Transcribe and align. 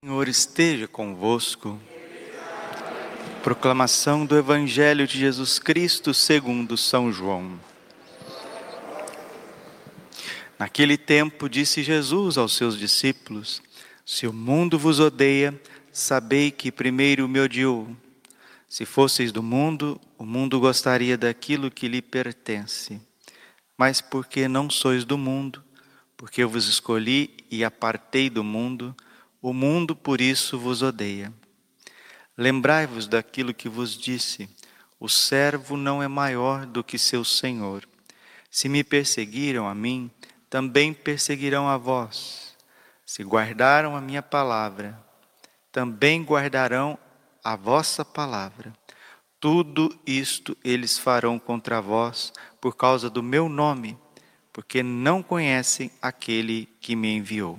Senhor 0.00 0.28
esteja 0.28 0.86
convosco. 0.86 1.76
Proclamação 3.42 4.24
do 4.24 4.38
Evangelho 4.38 5.08
de 5.08 5.18
Jesus 5.18 5.58
Cristo 5.58 6.14
segundo 6.14 6.76
São 6.76 7.12
João. 7.12 7.58
Naquele 10.56 10.96
tempo 10.96 11.48
disse 11.48 11.82
Jesus 11.82 12.38
aos 12.38 12.54
seus 12.54 12.78
discípulos: 12.78 13.60
Se 14.06 14.24
o 14.28 14.32
mundo 14.32 14.78
vos 14.78 15.00
odeia, 15.00 15.60
sabei 15.90 16.52
que 16.52 16.70
primeiro 16.70 17.26
me 17.26 17.40
odiou. 17.40 17.88
Se 18.68 18.86
fosseis 18.86 19.32
do 19.32 19.42
mundo, 19.42 20.00
o 20.16 20.24
mundo 20.24 20.60
gostaria 20.60 21.18
daquilo 21.18 21.72
que 21.72 21.88
lhe 21.88 22.00
pertence. 22.00 23.02
Mas 23.76 24.00
porque 24.00 24.46
não 24.46 24.70
sois 24.70 25.04
do 25.04 25.18
mundo, 25.18 25.60
porque 26.16 26.44
eu 26.44 26.48
vos 26.48 26.68
escolhi 26.68 27.34
e 27.50 27.64
apartei 27.64 28.30
do 28.30 28.44
mundo, 28.44 28.94
o 29.40 29.52
mundo 29.52 29.94
por 29.94 30.20
isso 30.20 30.58
vos 30.58 30.82
odeia. 30.82 31.32
Lembrai-vos 32.36 33.06
daquilo 33.06 33.54
que 33.54 33.68
vos 33.68 33.96
disse: 33.96 34.48
o 34.98 35.08
servo 35.08 35.76
não 35.76 36.02
é 36.02 36.08
maior 36.08 36.66
do 36.66 36.82
que 36.82 36.98
seu 36.98 37.24
senhor. 37.24 37.88
Se 38.50 38.68
me 38.68 38.82
perseguiram 38.82 39.68
a 39.68 39.74
mim, 39.74 40.10
também 40.50 40.92
perseguirão 40.92 41.68
a 41.68 41.76
vós. 41.76 42.56
Se 43.04 43.22
guardaram 43.22 43.96
a 43.96 44.00
minha 44.00 44.22
palavra, 44.22 44.98
também 45.70 46.22
guardarão 46.22 46.98
a 47.42 47.56
vossa 47.56 48.04
palavra. 48.04 48.72
Tudo 49.40 49.96
isto 50.04 50.56
eles 50.64 50.98
farão 50.98 51.38
contra 51.38 51.80
vós 51.80 52.32
por 52.60 52.76
causa 52.76 53.08
do 53.08 53.22
meu 53.22 53.48
nome, 53.48 53.96
porque 54.52 54.82
não 54.82 55.22
conhecem 55.22 55.90
aquele 56.02 56.66
que 56.80 56.96
me 56.96 57.14
enviou 57.14 57.58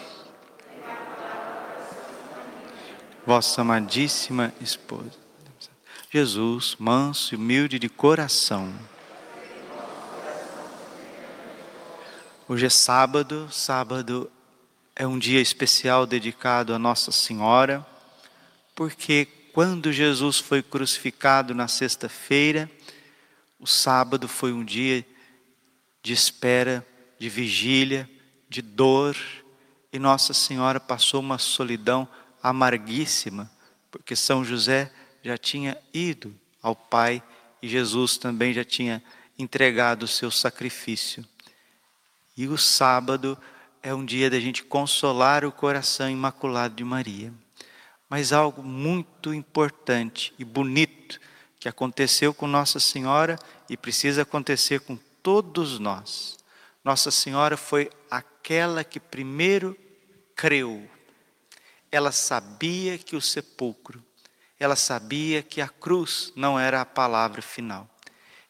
vossa 3.25 3.61
amadíssima 3.61 4.53
esposa. 4.59 5.19
Jesus, 6.09 6.75
manso 6.79 7.33
e 7.33 7.37
humilde 7.37 7.77
de 7.77 7.87
coração. 7.87 8.73
Hoje 12.47 12.65
é 12.65 12.69
sábado, 12.69 13.47
sábado 13.51 14.29
é 14.95 15.07
um 15.07 15.17
dia 15.17 15.39
especial 15.39 16.05
dedicado 16.05 16.73
a 16.73 16.79
Nossa 16.79 17.11
Senhora, 17.11 17.85
porque 18.75 19.27
quando 19.53 19.93
Jesus 19.93 20.39
foi 20.39 20.61
crucificado 20.61 21.53
na 21.53 21.67
sexta-feira, 21.67 22.69
o 23.59 23.67
sábado 23.67 24.27
foi 24.27 24.51
um 24.51 24.65
dia 24.65 25.05
de 26.03 26.11
espera, 26.11 26.85
de 27.19 27.29
vigília, 27.29 28.09
de 28.49 28.61
dor, 28.61 29.15
e 29.93 29.99
Nossa 29.99 30.33
Senhora 30.33 30.79
passou 30.79 31.19
uma 31.19 31.37
solidão 31.37 32.07
amarguíssima, 32.41 33.51
porque 33.89 34.15
São 34.15 34.43
José 34.43 34.91
já 35.23 35.37
tinha 35.37 35.77
ido 35.93 36.33
ao 36.61 36.75
Pai 36.75 37.21
e 37.61 37.67
Jesus 37.67 38.17
também 38.17 38.53
já 38.53 38.63
tinha 38.63 39.03
entregado 39.37 40.03
o 40.03 40.07
seu 40.07 40.31
sacrifício. 40.31 41.25
E 42.35 42.47
o 42.47 42.57
sábado 42.57 43.37
é 43.83 43.93
um 43.93 44.05
dia 44.05 44.29
da 44.29 44.39
gente 44.39 44.63
consolar 44.63 45.43
o 45.43 45.51
coração 45.51 46.09
imaculado 46.09 46.75
de 46.75 46.83
Maria. 46.83 47.33
Mas 48.09 48.33
algo 48.33 48.61
muito 48.63 49.33
importante 49.33 50.33
e 50.37 50.45
bonito 50.45 51.19
que 51.59 51.69
aconteceu 51.69 52.33
com 52.33 52.47
Nossa 52.47 52.79
Senhora 52.79 53.37
e 53.69 53.77
precisa 53.77 54.23
acontecer 54.23 54.81
com 54.81 54.97
todos 55.21 55.79
nós. 55.79 56.37
Nossa 56.83 57.11
Senhora 57.11 57.55
foi 57.55 57.89
aquela 58.09 58.83
que 58.83 58.99
primeiro 58.99 59.77
creu 60.35 60.89
ela 61.91 62.11
sabia 62.11 62.97
que 62.97 63.15
o 63.15 63.21
sepulcro, 63.21 64.03
ela 64.59 64.75
sabia 64.75 65.43
que 65.43 65.59
a 65.59 65.67
cruz 65.67 66.31
não 66.35 66.59
era 66.59 66.81
a 66.81 66.85
palavra 66.85 67.41
final. 67.41 67.89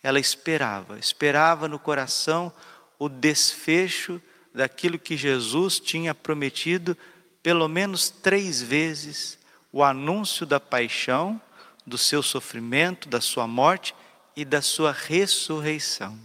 Ela 0.03 0.19
esperava, 0.19 0.99
esperava 0.99 1.67
no 1.67 1.79
coração 1.79 2.53
o 2.99 3.09
desfecho 3.09 4.21
daquilo 4.53 4.99
que 4.99 5.17
Jesus 5.17 5.79
tinha 5.79 6.13
prometido 6.13 6.97
pelo 7.41 7.67
menos 7.67 8.09
três 8.09 8.61
vezes 8.61 9.39
o 9.71 9.83
anúncio 9.83 10.45
da 10.45 10.59
paixão, 10.59 11.41
do 11.87 11.97
seu 11.97 12.21
sofrimento, 12.21 13.09
da 13.09 13.21
sua 13.21 13.47
morte 13.47 13.95
e 14.35 14.45
da 14.45 14.61
sua 14.61 14.91
ressurreição. 14.91 16.19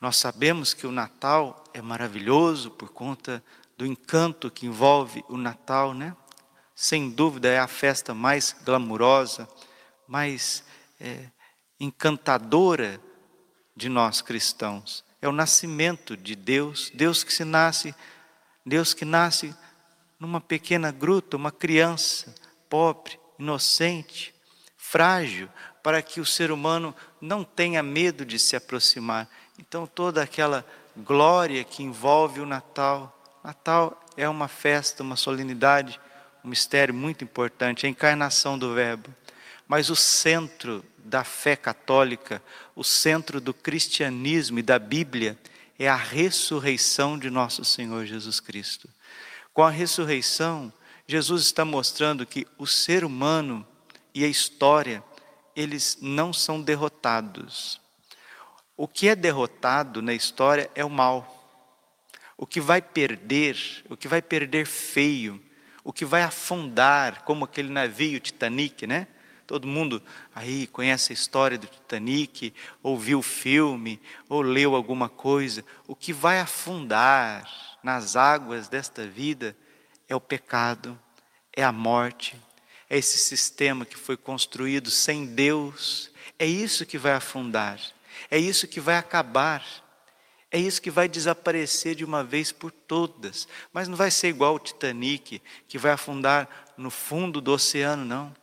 Nós 0.00 0.16
sabemos 0.16 0.74
que 0.74 0.86
o 0.86 0.92
Natal 0.92 1.64
é 1.72 1.80
maravilhoso 1.80 2.70
por 2.70 2.90
conta 2.90 3.42
do 3.82 3.86
encanto 3.86 4.48
que 4.48 4.64
envolve 4.64 5.24
o 5.28 5.36
Natal, 5.36 5.92
né? 5.92 6.16
Sem 6.72 7.10
dúvida 7.10 7.48
é 7.48 7.58
a 7.58 7.66
festa 7.66 8.14
mais 8.14 8.54
glamurosa, 8.64 9.48
mais 10.06 10.62
é, 11.00 11.26
encantadora 11.80 13.00
de 13.74 13.88
nós 13.88 14.22
cristãos. 14.22 15.04
É 15.20 15.28
o 15.28 15.32
nascimento 15.32 16.16
de 16.16 16.36
Deus, 16.36 16.92
Deus 16.94 17.24
que 17.24 17.32
se 17.32 17.44
nasce, 17.44 17.92
Deus 18.64 18.94
que 18.94 19.04
nasce 19.04 19.52
numa 20.16 20.40
pequena 20.40 20.92
gruta, 20.92 21.36
uma 21.36 21.50
criança 21.50 22.32
pobre, 22.70 23.18
inocente, 23.36 24.32
frágil, 24.76 25.48
para 25.82 26.00
que 26.00 26.20
o 26.20 26.24
ser 26.26 26.52
humano 26.52 26.94
não 27.20 27.42
tenha 27.42 27.82
medo 27.82 28.24
de 28.24 28.38
se 28.38 28.54
aproximar. 28.54 29.28
Então 29.58 29.88
toda 29.88 30.22
aquela 30.22 30.64
glória 30.96 31.64
que 31.64 31.82
envolve 31.82 32.40
o 32.40 32.46
Natal, 32.46 33.18
Natal 33.42 34.00
é 34.16 34.28
uma 34.28 34.46
festa, 34.48 35.02
uma 35.02 35.16
solenidade, 35.16 36.00
um 36.44 36.48
mistério 36.48 36.94
muito 36.94 37.24
importante, 37.24 37.86
a 37.86 37.88
encarnação 37.88 38.58
do 38.58 38.74
Verbo. 38.74 39.12
Mas 39.66 39.90
o 39.90 39.96
centro 39.96 40.84
da 40.98 41.24
fé 41.24 41.56
católica, 41.56 42.42
o 42.74 42.84
centro 42.84 43.40
do 43.40 43.52
cristianismo 43.52 44.58
e 44.58 44.62
da 44.62 44.78
Bíblia 44.78 45.38
é 45.78 45.88
a 45.88 45.96
ressurreição 45.96 47.18
de 47.18 47.30
nosso 47.30 47.64
Senhor 47.64 48.06
Jesus 48.06 48.38
Cristo. 48.38 48.88
Com 49.52 49.62
a 49.62 49.70
ressurreição, 49.70 50.72
Jesus 51.06 51.42
está 51.42 51.64
mostrando 51.64 52.24
que 52.24 52.46
o 52.56 52.66
ser 52.66 53.04
humano 53.04 53.66
e 54.14 54.24
a 54.24 54.28
história, 54.28 55.02
eles 55.56 55.98
não 56.00 56.32
são 56.32 56.60
derrotados. 56.60 57.80
O 58.76 58.86
que 58.86 59.08
é 59.08 59.16
derrotado 59.16 60.00
na 60.00 60.14
história 60.14 60.70
é 60.74 60.84
o 60.84 60.90
mal. 60.90 61.41
O 62.36 62.46
que 62.46 62.60
vai 62.60 62.82
perder, 62.82 63.56
o 63.88 63.96
que 63.96 64.08
vai 64.08 64.22
perder 64.22 64.66
feio, 64.66 65.40
o 65.84 65.92
que 65.92 66.04
vai 66.04 66.22
afundar, 66.22 67.22
como 67.24 67.44
aquele 67.44 67.68
navio 67.68 68.20
Titanic, 68.20 68.86
né? 68.86 69.06
Todo 69.46 69.66
mundo 69.66 70.02
aí 70.34 70.66
conhece 70.66 71.12
a 71.12 71.14
história 71.14 71.58
do 71.58 71.66
Titanic, 71.66 72.54
ou 72.82 72.98
viu 72.98 73.18
o 73.18 73.22
filme, 73.22 74.00
ou 74.28 74.40
leu 74.40 74.74
alguma 74.74 75.08
coisa. 75.08 75.64
O 75.86 75.94
que 75.94 76.12
vai 76.12 76.38
afundar 76.38 77.48
nas 77.82 78.16
águas 78.16 78.68
desta 78.68 79.06
vida 79.06 79.56
é 80.08 80.14
o 80.14 80.20
pecado, 80.20 80.98
é 81.52 81.62
a 81.62 81.72
morte, 81.72 82.36
é 82.88 82.96
esse 82.96 83.18
sistema 83.18 83.84
que 83.84 83.96
foi 83.96 84.16
construído 84.16 84.90
sem 84.90 85.26
Deus. 85.26 86.10
É 86.38 86.46
isso 86.46 86.86
que 86.86 86.98
vai 86.98 87.12
afundar, 87.12 87.80
é 88.30 88.38
isso 88.38 88.66
que 88.66 88.80
vai 88.80 88.96
acabar. 88.96 89.62
É 90.54 90.58
isso 90.58 90.82
que 90.82 90.90
vai 90.90 91.08
desaparecer 91.08 91.94
de 91.94 92.04
uma 92.04 92.22
vez 92.22 92.52
por 92.52 92.70
todas. 92.70 93.48
Mas 93.72 93.88
não 93.88 93.96
vai 93.96 94.10
ser 94.10 94.28
igual 94.28 94.56
o 94.56 94.58
Titanic, 94.58 95.40
que 95.66 95.78
vai 95.78 95.92
afundar 95.92 96.46
no 96.76 96.90
fundo 96.90 97.40
do 97.40 97.52
oceano, 97.52 98.04
não. 98.04 98.34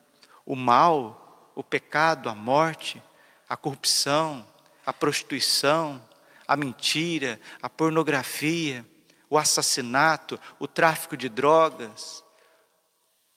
O 0.43 0.55
mal, 0.55 1.51
o 1.53 1.63
pecado, 1.63 2.27
a 2.27 2.33
morte, 2.33 2.99
a 3.47 3.55
corrupção, 3.55 4.43
a 4.83 4.91
prostituição, 4.91 6.03
a 6.47 6.57
mentira, 6.57 7.39
a 7.61 7.69
pornografia, 7.69 8.83
o 9.29 9.37
assassinato, 9.37 10.39
o 10.57 10.67
tráfico 10.67 11.15
de 11.15 11.29
drogas, 11.29 12.23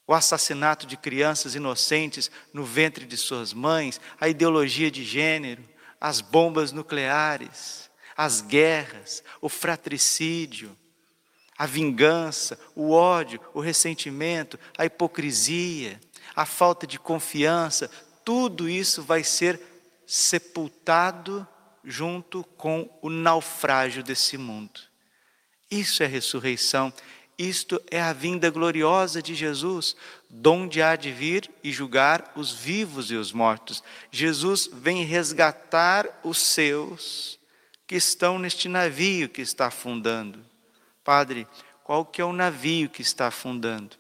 o 0.07 0.15
assassinato 0.15 0.87
de 0.87 0.97
crianças 0.97 1.55
inocentes 1.55 2.31
no 2.55 2.65
ventre 2.65 3.05
de 3.05 3.19
suas 3.19 3.53
mães, 3.53 4.01
a 4.19 4.29
ideologia 4.29 4.91
de 4.91 5.05
gênero, 5.05 5.63
as 6.01 6.23
bombas 6.23 6.73
nucleares 6.73 7.92
as 8.17 8.41
guerras, 8.41 9.23
o 9.41 9.49
fratricídio, 9.49 10.77
a 11.57 11.67
vingança, 11.67 12.59
o 12.75 12.91
ódio, 12.91 13.41
o 13.55 13.61
ressentimento, 13.61 14.59
a 14.77 14.85
hipocrisia, 14.85 16.01
a 16.35 16.47
falta 16.47 16.87
de 16.87 16.99
confiança, 16.99 17.91
tudo 18.25 18.69
isso 18.69 19.03
vai 19.03 19.23
ser 19.23 19.61
sepultado 20.07 21.47
junto 21.85 22.45
com 22.57 22.89
o 23.01 23.11
naufrágio 23.11 24.03
desse 24.03 24.37
mundo. 24.37 24.81
Isso 25.71 26.03
é 26.03 26.07
ressurreição, 26.07 26.93
isto 27.39 27.81
é 27.91 28.01
a 28.01 28.13
vinda 28.13 28.51
gloriosa 28.51 29.23
de 29.23 29.35
Jesus, 29.35 29.97
donde 30.29 30.83
há 30.83 30.97
de 30.97 31.11
vir 31.11 31.51
e 31.65 31.73
julgar 31.73 32.33
os 32.37 32.53
vivos 32.53 33.11
e 33.11 33.15
os 33.15 33.33
mortos. 33.33 33.83
Jesus 34.11 34.69
vem 34.73 35.05
resgatar 35.05 36.21
os 36.23 36.39
seus 36.39 37.39
que 37.87 37.97
estão 37.97 38.39
neste 38.39 38.69
navio 38.69 39.29
que 39.29 39.43
está 39.43 39.67
afundando. 39.67 40.45
Padre, 41.05 41.47
qual 41.85 42.05
que 42.05 42.21
é 42.21 42.25
o 42.25 42.33
navio 42.33 42.89
que 42.89 43.03
está 43.03 43.27
afundando? 43.27 43.97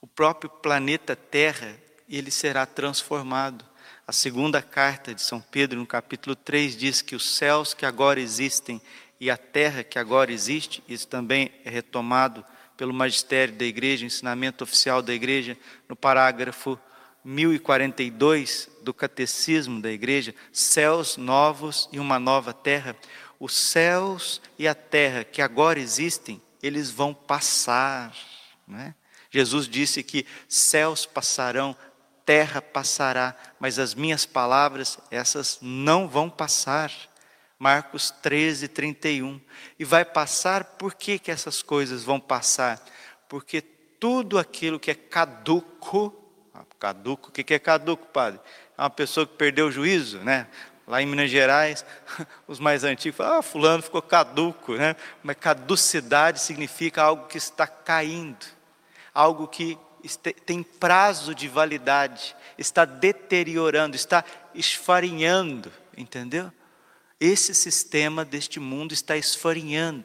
O 0.00 0.06
próprio 0.06 0.50
planeta 0.50 1.16
Terra, 1.16 1.76
ele 2.08 2.30
será 2.30 2.66
transformado. 2.66 3.64
A 4.06 4.12
segunda 4.12 4.60
carta 4.60 5.14
de 5.14 5.22
São 5.22 5.40
Pedro, 5.40 5.78
no 5.78 5.86
capítulo 5.86 6.36
3, 6.36 6.76
diz 6.76 7.00
que 7.00 7.16
os 7.16 7.36
céus 7.36 7.72
que 7.72 7.86
agora 7.86 8.20
existem 8.20 8.80
e 9.18 9.30
a 9.30 9.36
terra 9.36 9.82
que 9.82 9.98
agora 9.98 10.30
existe, 10.30 10.82
isso 10.86 11.08
também 11.08 11.50
é 11.64 11.70
retomado 11.70 12.44
pelo 12.76 12.92
magistério 12.92 13.54
da 13.54 13.64
igreja, 13.64 14.04
ensinamento 14.04 14.64
oficial 14.64 15.00
da 15.00 15.14
igreja, 15.14 15.56
no 15.88 15.96
parágrafo 15.96 16.78
1042 17.24 18.68
do 18.82 18.92
catecismo 18.92 19.80
da 19.80 19.90
igreja, 19.90 20.34
céus 20.52 21.16
novos 21.16 21.88
e 21.90 21.98
uma 21.98 22.18
nova 22.18 22.52
terra. 22.52 22.94
Os 23.40 23.54
céus 23.54 24.40
e 24.58 24.68
a 24.68 24.74
terra 24.74 25.24
que 25.24 25.40
agora 25.40 25.80
existem, 25.80 26.40
eles 26.62 26.90
vão 26.90 27.14
passar. 27.14 28.14
Não 28.66 28.78
é? 28.78 28.94
Jesus 29.30 29.66
disse 29.66 30.02
que 30.02 30.26
céus 30.48 31.06
passarão, 31.06 31.76
terra 32.24 32.62
passará, 32.62 33.36
mas 33.58 33.78
as 33.78 33.94
minhas 33.94 34.24
palavras, 34.24 34.98
essas 35.10 35.58
não 35.60 36.06
vão 36.06 36.30
passar. 36.30 36.92
Marcos 37.58 38.10
13, 38.10 38.68
31. 38.68 39.40
E 39.78 39.84
vai 39.84 40.04
passar, 40.04 40.64
por 40.64 40.94
que, 40.94 41.18
que 41.18 41.30
essas 41.30 41.62
coisas 41.62 42.04
vão 42.04 42.20
passar? 42.20 42.84
Porque 43.28 43.60
tudo 43.60 44.38
aquilo 44.38 44.78
que 44.78 44.90
é 44.90 44.94
caduco, 44.94 46.23
caduco, 46.78 47.28
o 47.28 47.32
que, 47.32 47.42
que 47.42 47.54
é 47.54 47.58
caduco, 47.58 48.06
padre? 48.06 48.40
É 48.76 48.82
uma 48.82 48.90
pessoa 48.90 49.26
que 49.26 49.34
perdeu 49.34 49.68
o 49.68 49.72
juízo, 49.72 50.18
né? 50.18 50.46
Lá 50.86 51.00
em 51.00 51.06
Minas 51.06 51.30
Gerais, 51.30 51.84
os 52.46 52.58
mais 52.58 52.84
antigos 52.84 53.16
falam, 53.16 53.38
ah, 53.38 53.42
fulano 53.42 53.82
ficou 53.82 54.02
caduco, 54.02 54.74
né? 54.74 54.96
Mas 55.22 55.36
caducidade 55.36 56.40
significa 56.40 57.02
algo 57.02 57.26
que 57.26 57.38
está 57.38 57.66
caindo, 57.66 58.44
algo 59.14 59.48
que 59.48 59.78
tem 60.44 60.62
prazo 60.62 61.34
de 61.34 61.48
validade, 61.48 62.36
está 62.58 62.84
deteriorando, 62.84 63.96
está 63.96 64.22
esfarinhando, 64.54 65.72
entendeu? 65.96 66.52
Esse 67.18 67.54
sistema 67.54 68.24
deste 68.24 68.60
mundo 68.60 68.92
está 68.92 69.16
esfarinhando. 69.16 70.04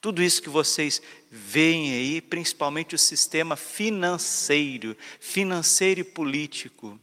Tudo 0.00 0.22
isso 0.22 0.42
que 0.42 0.48
vocês 0.48 1.00
veem 1.30 1.92
aí, 1.92 2.20
principalmente 2.20 2.94
o 2.94 2.98
sistema 2.98 3.54
financeiro, 3.54 4.96
financeiro 5.20 6.00
e 6.00 6.04
político, 6.04 6.98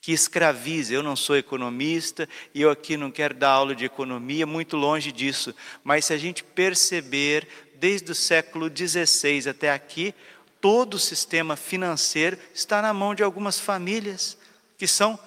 que 0.00 0.12
escraviza. 0.12 0.92
Eu 0.92 1.02
não 1.02 1.16
sou 1.16 1.36
economista 1.36 2.28
e 2.54 2.60
eu 2.60 2.70
aqui 2.70 2.96
não 2.96 3.10
quero 3.10 3.34
dar 3.34 3.50
aula 3.50 3.74
de 3.74 3.86
economia, 3.86 4.46
muito 4.46 4.76
longe 4.76 5.10
disso. 5.10 5.54
Mas 5.82 6.04
se 6.04 6.12
a 6.12 6.18
gente 6.18 6.44
perceber, 6.44 7.48
desde 7.76 8.12
o 8.12 8.14
século 8.14 8.68
XVI 8.68 9.48
até 9.48 9.72
aqui, 9.72 10.14
todo 10.60 10.94
o 10.94 10.98
sistema 10.98 11.56
financeiro 11.56 12.38
está 12.52 12.82
na 12.82 12.92
mão 12.92 13.14
de 13.14 13.22
algumas 13.22 13.58
famílias 13.58 14.36
que 14.76 14.86
são 14.86 15.18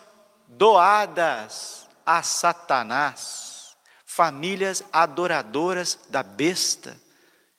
doadas 0.48 1.88
a 2.06 2.22
Satanás, 2.22 3.76
famílias 4.06 4.84
adoradoras 4.94 6.00
da 6.10 6.22
besta. 6.22 7.05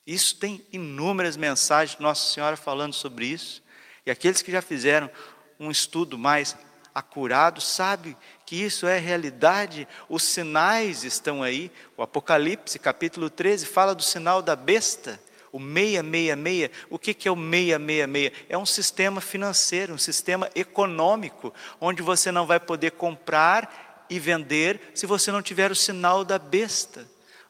Isso 0.07 0.37
tem 0.37 0.65
inúmeras 0.73 1.37
mensagens 1.37 1.97
de 1.97 2.03
Nossa 2.03 2.33
Senhora 2.33 2.57
falando 2.57 2.93
sobre 2.93 3.27
isso. 3.27 3.63
E 4.05 4.11
aqueles 4.11 4.41
que 4.41 4.53
já 4.53 4.63
fizeram 4.63 5.11
um 5.59 5.71
estudo 5.71 6.17
mais 6.17 6.57
acurado 6.95 7.61
sabem 7.61 8.17
que 8.47 8.57
isso 8.57 8.87
é 8.87 8.99
realidade, 8.99 9.87
os 10.09 10.23
sinais 10.23 11.05
estão 11.05 11.43
aí. 11.43 11.71
O 11.97 12.03
Apocalipse, 12.03 12.79
capítulo 12.79 13.29
13, 13.29 13.67
fala 13.67 13.95
do 13.95 14.03
sinal 14.03 14.41
da 14.41 14.55
besta. 14.55 15.21
O 15.53 15.59
666, 15.59 16.71
o 16.91 16.99
que 16.99 17.29
é 17.29 17.31
o 17.31 17.37
666? 17.37 18.33
É 18.49 18.57
um 18.57 18.67
sistema 18.67 19.21
financeiro, 19.21 19.95
um 19.95 19.99
sistema 19.99 20.51
econômico, 20.55 21.53
onde 21.81 22.01
você 22.03 22.31
não 22.31 22.47
vai 22.47 22.61
poder 22.61 22.93
comprar 22.93 24.07
e 24.09 24.21
vender 24.21 24.93
se 24.95 25.07
você 25.07 25.33
não 25.33 25.43
tiver 25.43 25.73
o 25.73 25.77
sinal 25.77 26.25
da 26.25 26.39
besta. 26.39 27.07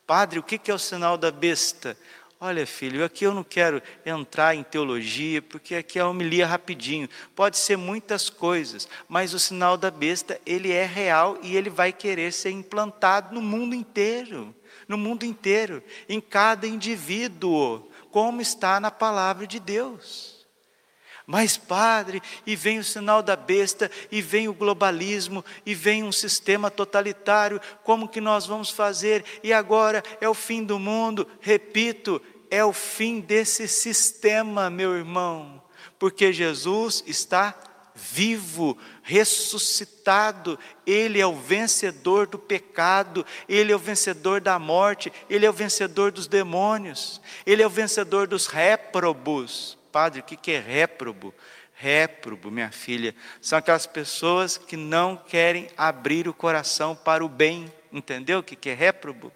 Padre, 0.06 0.38
o 0.38 0.42
que 0.42 0.70
é 0.70 0.74
o 0.74 0.78
sinal 0.78 1.18
da 1.18 1.30
besta? 1.30 1.96
Olha, 2.38 2.66
filho, 2.66 3.02
aqui 3.02 3.24
eu 3.24 3.32
não 3.32 3.42
quero 3.42 3.82
entrar 4.04 4.54
em 4.54 4.62
teologia, 4.62 5.40
porque 5.40 5.74
aqui 5.74 5.98
é 5.98 6.04
homilia 6.04 6.46
rapidinho. 6.46 7.08
Pode 7.34 7.56
ser 7.56 7.78
muitas 7.78 8.28
coisas, 8.28 8.86
mas 9.08 9.32
o 9.32 9.38
sinal 9.38 9.78
da 9.78 9.90
besta, 9.90 10.38
ele 10.44 10.70
é 10.70 10.84
real 10.84 11.38
e 11.42 11.56
ele 11.56 11.70
vai 11.70 11.94
querer 11.94 12.32
ser 12.32 12.50
implantado 12.50 13.34
no 13.34 13.40
mundo 13.40 13.74
inteiro. 13.74 14.54
No 14.86 14.98
mundo 14.98 15.24
inteiro, 15.24 15.82
em 16.08 16.20
cada 16.20 16.66
indivíduo, 16.66 17.90
como 18.10 18.42
está 18.42 18.78
na 18.78 18.90
palavra 18.90 19.46
de 19.46 19.58
Deus. 19.58 20.35
Mas, 21.26 21.56
padre, 21.56 22.22
e 22.46 22.54
vem 22.54 22.78
o 22.78 22.84
sinal 22.84 23.20
da 23.20 23.34
besta, 23.34 23.90
e 24.12 24.22
vem 24.22 24.46
o 24.46 24.54
globalismo, 24.54 25.44
e 25.64 25.74
vem 25.74 26.04
um 26.04 26.12
sistema 26.12 26.70
totalitário, 26.70 27.60
como 27.82 28.08
que 28.08 28.20
nós 28.20 28.46
vamos 28.46 28.70
fazer? 28.70 29.24
E 29.42 29.52
agora 29.52 30.04
é 30.20 30.28
o 30.28 30.34
fim 30.34 30.62
do 30.62 30.78
mundo. 30.78 31.26
Repito, 31.40 32.22
é 32.48 32.64
o 32.64 32.72
fim 32.72 33.18
desse 33.18 33.66
sistema, 33.66 34.70
meu 34.70 34.96
irmão, 34.96 35.60
porque 35.98 36.32
Jesus 36.32 37.02
está 37.08 37.56
vivo, 37.92 38.78
ressuscitado, 39.02 40.56
Ele 40.86 41.18
é 41.18 41.26
o 41.26 41.34
vencedor 41.34 42.28
do 42.28 42.38
pecado, 42.38 43.26
Ele 43.48 43.72
é 43.72 43.74
o 43.74 43.80
vencedor 43.80 44.40
da 44.40 44.60
morte, 44.60 45.12
Ele 45.28 45.44
é 45.44 45.50
o 45.50 45.52
vencedor 45.52 46.12
dos 46.12 46.28
demônios, 46.28 47.20
Ele 47.44 47.62
é 47.62 47.66
o 47.66 47.70
vencedor 47.70 48.28
dos 48.28 48.46
réprobos 48.46 49.76
padre, 49.96 50.20
o 50.20 50.22
que 50.22 50.50
é 50.50 50.60
réprobo? 50.60 51.34
Réprobo, 51.72 52.50
minha 52.50 52.70
filha, 52.70 53.14
são 53.40 53.58
aquelas 53.58 53.86
pessoas 53.86 54.58
que 54.58 54.76
não 54.76 55.16
querem 55.16 55.70
abrir 55.74 56.28
o 56.28 56.34
coração 56.34 56.94
para 56.94 57.24
o 57.24 57.30
bem, 57.30 57.72
entendeu 57.90 58.40
o 58.40 58.42
que 58.42 58.68
é 58.68 58.74
réprobo? 58.74 59.32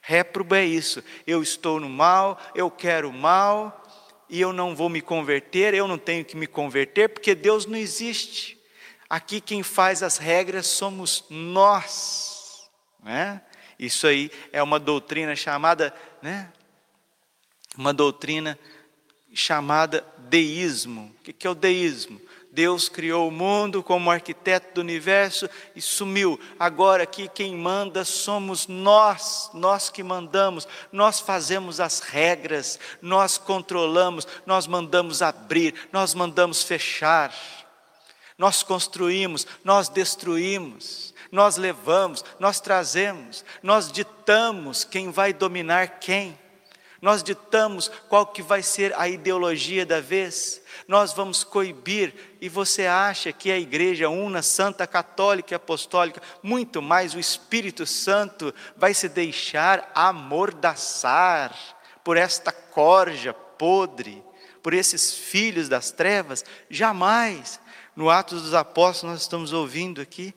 Réprobo 0.00 0.54
é 0.54 0.64
isso, 0.64 1.04
eu 1.26 1.42
estou 1.42 1.78
no 1.78 1.90
mal, 1.90 2.40
eu 2.54 2.70
quero 2.70 3.12
mal, 3.12 3.84
e 4.30 4.40
eu 4.40 4.50
não 4.50 4.74
vou 4.74 4.88
me 4.88 5.02
converter, 5.02 5.74
eu 5.74 5.86
não 5.86 5.98
tenho 5.98 6.24
que 6.24 6.38
me 6.38 6.46
converter, 6.46 7.10
porque 7.10 7.34
Deus 7.34 7.66
não 7.66 7.76
existe. 7.76 8.58
Aqui 9.10 9.42
quem 9.42 9.62
faz 9.62 10.02
as 10.02 10.16
regras 10.16 10.66
somos 10.66 11.26
nós. 11.28 12.66
Né? 13.04 13.42
Isso 13.78 14.06
aí 14.06 14.30
é 14.54 14.62
uma 14.62 14.80
doutrina 14.80 15.36
chamada, 15.36 15.94
né? 16.22 16.50
Uma 17.76 17.92
doutrina 17.92 18.58
chamada 19.38 20.04
deísmo. 20.28 21.14
O 21.20 21.32
que 21.32 21.46
é 21.46 21.50
o 21.50 21.54
deísmo? 21.54 22.20
Deus 22.50 22.88
criou 22.88 23.28
o 23.28 23.32
mundo 23.32 23.82
como 23.82 24.10
arquiteto 24.10 24.74
do 24.74 24.80
universo 24.80 25.48
e 25.76 25.80
sumiu. 25.80 26.40
Agora 26.58 27.04
aqui 27.04 27.28
quem 27.28 27.54
manda 27.54 28.04
somos 28.04 28.66
nós, 28.66 29.50
nós 29.54 29.90
que 29.90 30.02
mandamos, 30.02 30.66
nós 30.90 31.20
fazemos 31.20 31.78
as 31.78 32.00
regras, 32.00 32.80
nós 33.00 33.38
controlamos, 33.38 34.26
nós 34.44 34.66
mandamos 34.66 35.22
abrir, 35.22 35.74
nós 35.92 36.14
mandamos 36.14 36.62
fechar. 36.62 37.32
Nós 38.36 38.62
construímos, 38.62 39.46
nós 39.62 39.88
destruímos, 39.88 41.14
nós 41.30 41.56
levamos, 41.56 42.24
nós 42.40 42.60
trazemos, 42.60 43.44
nós 43.62 43.92
ditamos 43.92 44.84
quem 44.84 45.10
vai 45.10 45.32
dominar 45.32 46.00
quem. 46.00 46.36
Nós 47.00 47.22
ditamos 47.22 47.88
qual 48.08 48.26
que 48.26 48.42
vai 48.42 48.60
ser 48.62 48.92
a 48.98 49.08
ideologia 49.08 49.86
da 49.86 50.00
vez. 50.00 50.60
Nós 50.88 51.12
vamos 51.12 51.44
coibir 51.44 52.12
e 52.40 52.48
você 52.48 52.86
acha 52.86 53.32
que 53.32 53.52
a 53.52 53.58
igreja 53.58 54.08
una, 54.08 54.42
santa, 54.42 54.86
católica 54.86 55.54
e 55.54 55.56
apostólica, 55.56 56.20
muito 56.42 56.82
mais 56.82 57.14
o 57.14 57.20
Espírito 57.20 57.86
Santo 57.86 58.52
vai 58.76 58.92
se 58.94 59.08
deixar 59.08 59.90
amordaçar 59.94 61.56
por 62.02 62.16
esta 62.16 62.50
corja 62.50 63.32
podre, 63.32 64.22
por 64.60 64.74
esses 64.74 65.14
filhos 65.14 65.68
das 65.68 65.92
trevas? 65.92 66.44
Jamais. 66.68 67.60
No 67.94 68.10
Atos 68.10 68.42
dos 68.42 68.54
Apóstolos 68.54 69.14
nós 69.14 69.22
estamos 69.22 69.52
ouvindo 69.52 70.00
aqui, 70.00 70.32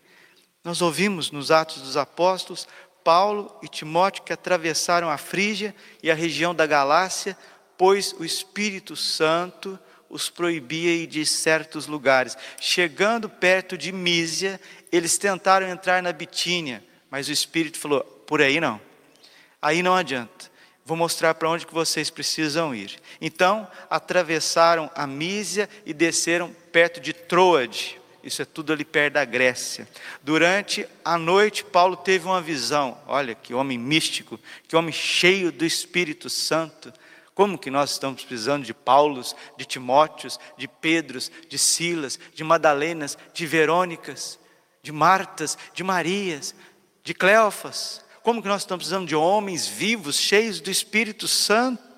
nós 0.63 0.81
ouvimos 0.81 1.31
nos 1.31 1.49
Atos 1.49 1.81
dos 1.81 1.97
Apóstolos 1.97 2.67
Paulo 3.03 3.55
e 3.61 3.67
Timóteo 3.67 4.23
que 4.23 4.33
atravessaram 4.33 5.09
a 5.09 5.17
Frígia 5.17 5.75
e 6.01 6.11
a 6.11 6.15
região 6.15 6.53
da 6.53 6.65
Galácia, 6.65 7.37
pois 7.77 8.13
o 8.13 8.25
Espírito 8.25 8.95
Santo 8.95 9.79
os 10.09 10.29
proibia 10.29 10.93
ir 10.93 11.07
de 11.07 11.25
certos 11.25 11.87
lugares. 11.87 12.37
Chegando 12.59 13.29
perto 13.29 13.77
de 13.77 13.91
Mísia, 13.91 14.59
eles 14.91 15.17
tentaram 15.17 15.67
entrar 15.67 16.03
na 16.03 16.11
Bitínia, 16.11 16.83
mas 17.09 17.27
o 17.27 17.31
Espírito 17.31 17.79
falou: 17.79 18.03
por 18.27 18.41
aí 18.41 18.59
não, 18.59 18.79
aí 19.61 19.81
não 19.81 19.95
adianta. 19.95 20.51
Vou 20.83 20.97
mostrar 20.97 21.35
para 21.35 21.49
onde 21.49 21.65
que 21.65 21.73
vocês 21.73 22.09
precisam 22.09 22.73
ir. 22.73 22.99
Então, 23.21 23.69
atravessaram 23.89 24.89
a 24.95 25.05
Mísia 25.05 25.69
e 25.85 25.93
desceram 25.93 26.53
perto 26.71 26.99
de 26.99 27.13
Troade. 27.13 28.00
Isso 28.23 28.41
é 28.41 28.45
tudo 28.45 28.71
ali 28.71 28.85
perto 28.85 29.15
da 29.15 29.25
Grécia. 29.25 29.87
Durante 30.21 30.87
a 31.03 31.17
noite, 31.17 31.63
Paulo 31.63 31.95
teve 31.95 32.25
uma 32.25 32.41
visão. 32.41 32.97
Olha 33.07 33.33
que 33.33 33.53
homem 33.53 33.77
místico, 33.77 34.39
que 34.67 34.75
homem 34.75 34.93
cheio 34.93 35.51
do 35.51 35.65
Espírito 35.65 36.29
Santo. 36.29 36.93
Como 37.33 37.57
que 37.57 37.71
nós 37.71 37.91
estamos 37.91 38.23
precisando 38.23 38.65
de 38.65 38.73
Paulos, 38.73 39.35
de 39.57 39.65
Timóteos, 39.65 40.39
de 40.57 40.67
Pedros, 40.67 41.31
de 41.49 41.57
Silas, 41.57 42.19
de 42.33 42.43
Madalenas, 42.43 43.17
de 43.33 43.47
Verônicas, 43.47 44.37
de 44.83 44.91
Martas, 44.91 45.57
de 45.73 45.83
Marias, 45.83 46.53
de 47.03 47.13
Cleofas. 47.13 48.03
Como 48.21 48.41
que 48.41 48.47
nós 48.47 48.61
estamos 48.61 48.83
precisando 48.83 49.07
de 49.07 49.15
homens 49.15 49.67
vivos, 49.67 50.15
cheios 50.17 50.61
do 50.61 50.69
Espírito 50.69 51.27
Santo, 51.27 51.90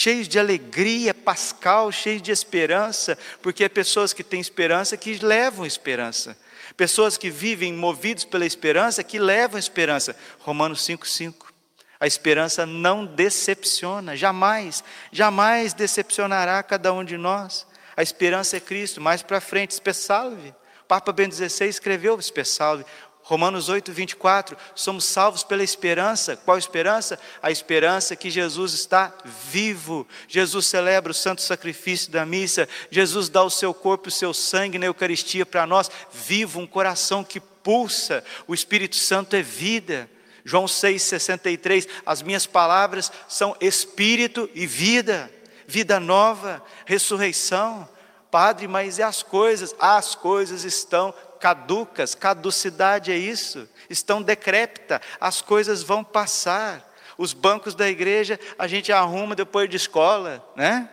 cheios 0.00 0.28
de 0.28 0.38
alegria 0.38 1.12
pascal, 1.12 1.90
cheios 1.90 2.22
de 2.22 2.30
esperança, 2.30 3.18
porque 3.42 3.64
é 3.64 3.68
pessoas 3.68 4.12
que 4.12 4.22
têm 4.22 4.40
esperança 4.40 4.96
que 4.96 5.18
levam 5.18 5.66
esperança. 5.66 6.38
Pessoas 6.76 7.18
que 7.18 7.28
vivem 7.28 7.72
movidos 7.72 8.24
pela 8.24 8.46
esperança 8.46 9.02
que 9.02 9.18
levam 9.18 9.58
esperança. 9.58 10.14
Romanos 10.38 10.86
5:5. 10.86 11.52
A 11.98 12.06
esperança 12.06 12.64
não 12.64 13.04
decepciona, 13.04 14.16
jamais, 14.16 14.84
jamais 15.10 15.74
decepcionará 15.74 16.62
cada 16.62 16.92
um 16.92 17.02
de 17.02 17.16
nós. 17.16 17.66
A 17.96 18.02
esperança 18.02 18.56
é 18.56 18.60
Cristo. 18.60 19.00
Mais 19.00 19.20
para 19.20 19.40
frente, 19.40 19.74
Spessalve. 19.74 20.54
Papa 20.86 21.12
Bento 21.12 21.34
XVI 21.34 21.68
escreveu 21.68 22.22
Spessalve. 22.22 22.84
Romanos 23.28 23.68
8, 23.68 23.92
24, 23.92 24.56
somos 24.74 25.04
salvos 25.04 25.44
pela 25.44 25.62
esperança. 25.62 26.34
Qual 26.34 26.56
esperança? 26.56 27.18
A 27.42 27.50
esperança 27.50 28.16
que 28.16 28.30
Jesus 28.30 28.72
está 28.72 29.12
vivo. 29.50 30.08
Jesus 30.26 30.64
celebra 30.64 31.12
o 31.12 31.14
santo 31.14 31.42
sacrifício 31.42 32.10
da 32.10 32.24
missa. 32.24 32.66
Jesus 32.90 33.28
dá 33.28 33.42
o 33.42 33.50
seu 33.50 33.74
corpo 33.74 34.08
e 34.08 34.08
o 34.08 34.12
seu 34.12 34.32
sangue 34.32 34.78
na 34.78 34.86
Eucaristia 34.86 35.44
para 35.44 35.66
nós. 35.66 35.90
Vivo, 36.10 36.58
um 36.58 36.66
coração 36.66 37.22
que 37.22 37.38
pulsa. 37.38 38.24
O 38.46 38.54
Espírito 38.54 38.96
Santo 38.96 39.36
é 39.36 39.42
vida. 39.42 40.08
João 40.42 40.64
6,63, 40.64 41.86
as 42.06 42.22
minhas 42.22 42.46
palavras 42.46 43.12
são 43.28 43.54
espírito 43.60 44.48
e 44.54 44.66
vida, 44.66 45.30
vida 45.66 46.00
nova, 46.00 46.64
ressurreição. 46.86 47.86
Padre, 48.30 48.66
mas 48.68 48.96
e 48.98 49.02
as 49.02 49.22
coisas? 49.22 49.74
As 49.78 50.14
coisas 50.14 50.64
estão 50.64 51.14
caducas, 51.38 52.14
caducidade 52.14 53.12
é 53.12 53.16
isso, 53.16 53.68
estão 53.88 54.22
decrépita, 54.22 55.00
as 55.20 55.40
coisas 55.40 55.82
vão 55.82 56.02
passar. 56.04 56.86
Os 57.16 57.32
bancos 57.32 57.74
da 57.74 57.88
igreja 57.88 58.38
a 58.56 58.68
gente 58.68 58.92
arruma 58.92 59.34
depois 59.34 59.68
de 59.68 59.76
escola, 59.76 60.46
né? 60.54 60.88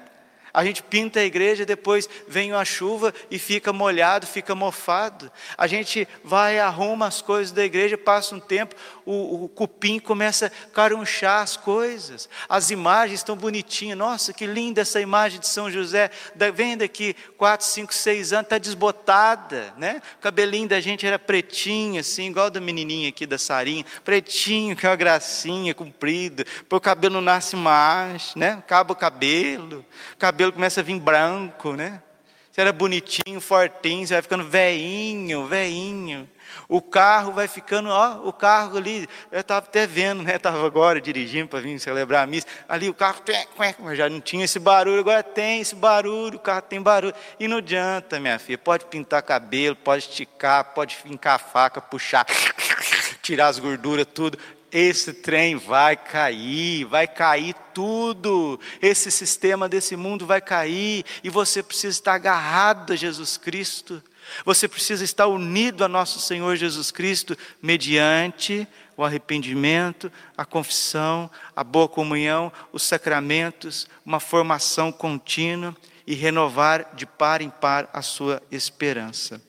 A 0.56 0.64
gente 0.64 0.82
pinta 0.82 1.20
a 1.20 1.26
igreja, 1.26 1.66
depois 1.66 2.10
vem 2.30 2.54
a 2.54 2.64
chuva 2.64 3.14
e 3.30 3.38
fica 3.38 3.74
molhado, 3.74 4.26
fica 4.26 4.56
mofado. 4.56 5.30
A 5.58 5.68
gente 5.68 6.08
vai, 6.24 6.60
arruma 6.60 7.08
as 7.08 7.22
coisas 7.22 7.52
da 7.52 7.66
igreja, 7.66 7.98
passa 7.98 8.34
um 8.34 8.40
tempo, 8.40 8.74
o, 9.06 9.44
o 9.44 9.50
cupim 9.50 10.00
começa 10.00 10.46
a 10.46 10.50
carunchar 10.72 11.44
as 11.44 11.58
coisas. 11.58 12.30
As 12.48 12.72
imagens 12.72 13.20
estão 13.20 13.36
bonitinhas. 13.36 13.98
Nossa, 13.98 14.32
que 14.32 14.48
linda 14.48 14.82
essa 14.82 15.02
imagem 15.02 15.42
de 15.42 15.48
São 15.48 15.70
José. 15.70 16.10
Vem 16.54 16.78
daqui 16.78 17.16
quatro, 17.38 17.68
cinco, 17.68 17.94
seis 17.94 18.32
anos, 18.32 18.46
está 18.46 18.58
desbotada, 18.58 19.74
né? 19.78 20.02
O 20.18 20.22
cabelinho 20.22 20.70
da 20.70 20.80
gente 20.80 21.06
era 21.06 21.20
pretinho, 21.20 22.00
assim, 22.00 22.30
igual 22.30 22.50
da 22.50 22.62
menininha 22.62 23.10
aqui 23.10 23.26
da 23.26 23.38
Sarinha. 23.38 23.86
Pretinho, 24.06 24.76
que 24.76 24.86
é 24.86 24.90
uma 24.90 24.96
gracinha, 24.96 25.74
comprido. 25.74 26.46
O 26.70 26.80
cabelo 26.80 27.20
nasce 27.20 27.58
mais, 27.58 28.34
né? 28.36 28.52
Acaba 28.54 28.94
o 28.94 28.96
cabelo. 28.96 29.86
O 30.14 30.18
cabelo 30.18 30.45
cabelo 30.46 30.54
começa 30.54 30.82
a 30.82 30.84
vir 30.84 31.00
branco, 31.00 31.74
né? 31.74 32.02
Você 32.52 32.62
era 32.62 32.72
bonitinho, 32.72 33.42
fortinho, 33.42 34.08
você 34.08 34.14
vai 34.14 34.22
ficando 34.22 34.46
veinho, 34.46 35.46
veinho. 35.46 36.30
O 36.70 36.82
carro 36.82 37.34
vai 37.34 37.48
ficando, 37.48 37.90
ó, 37.90 38.22
o 38.28 38.32
carro 38.32 38.78
ali, 38.78 39.08
eu 39.30 39.42
estava 39.42 39.66
até 39.66 39.86
vendo, 39.86 40.24
né? 40.24 40.36
Estava 40.36 40.66
agora 40.66 41.02
dirigindo 41.02 41.50
para 41.50 41.60
vir 41.60 41.78
celebrar 41.80 42.24
a 42.24 42.28
missa. 42.28 42.48
Ali 42.70 42.88
o 42.90 42.94
carro, 42.94 43.22
mas 43.80 43.98
já 43.98 44.08
não 44.08 44.22
tinha 44.22 44.46
esse 44.46 44.58
barulho, 44.58 45.00
agora 45.00 45.22
tem 45.22 45.60
esse 45.60 45.76
barulho, 45.76 46.38
o 46.38 46.40
carro 46.40 46.62
tem 46.62 46.82
barulho. 46.82 47.14
E 47.40 47.48
não 47.48 47.58
adianta, 47.58 48.20
minha 48.20 48.40
filha, 48.40 48.58
pode 48.58 48.86
pintar 48.86 49.22
cabelo, 49.22 49.76
pode 49.76 50.04
esticar, 50.04 50.64
pode 50.74 50.96
fincar 50.96 51.36
a 51.36 51.40
faca, 51.40 51.82
puxar, 51.82 52.26
tirar 53.22 53.48
as 53.48 53.60
gorduras, 53.60 54.08
tudo 54.14 54.38
esse 54.78 55.14
trem 55.14 55.56
vai 55.56 55.96
cair, 55.96 56.84
vai 56.84 57.08
cair 57.08 57.56
tudo, 57.74 58.60
esse 58.82 59.10
sistema 59.10 59.70
desse 59.70 59.96
mundo 59.96 60.26
vai 60.26 60.42
cair, 60.42 61.06
e 61.24 61.30
você 61.30 61.64
precisa 61.64 61.94
estar 61.94 62.14
agarrado 62.14 62.92
a 62.92 62.96
Jesus 62.98 63.38
Cristo, 63.38 64.04
você 64.44 64.68
precisa 64.68 65.06
estar 65.06 65.28
unido 65.28 65.86
a 65.86 65.88
nosso 65.88 66.20
Senhor 66.20 66.58
Jesus 66.58 66.92
Cristo, 66.92 67.38
mediante 67.62 68.68
o 68.98 69.06
arrependimento, 69.06 70.12
a 70.38 70.44
confissão, 70.44 71.32
a 71.56 71.64
boa 71.64 71.88
comunhão, 71.88 72.52
os 72.74 72.84
sacramentos, 72.84 73.88
uma 74.06 74.20
formação 74.20 74.92
contínua 74.92 75.74
e 76.06 76.16
renovar 76.16 76.94
de 76.96 77.06
par 77.06 77.42
em 77.42 77.50
par 77.50 77.90
a 77.94 78.02
sua 78.02 78.44
esperança. 78.52 79.42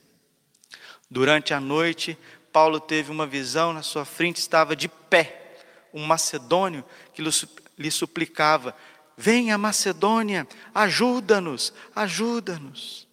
Durante 1.09 1.53
a 1.53 1.59
noite, 1.59 2.17
Paulo 2.57 2.79
teve 2.79 3.11
uma 3.11 3.27
visão, 3.27 3.71
na 3.71 3.83
sua 3.83 4.03
frente 4.03 4.37
estava 4.37 4.75
de 4.75 4.87
pé 4.87 5.59
um 5.93 6.03
macedônio 6.03 6.83
que 7.13 7.21
lhe 7.77 7.91
suplicava: 7.91 8.75
Venha, 9.15 9.59
Macedônia, 9.59 10.47
ajuda-nos, 10.73 11.71
ajuda-nos. 11.95 13.07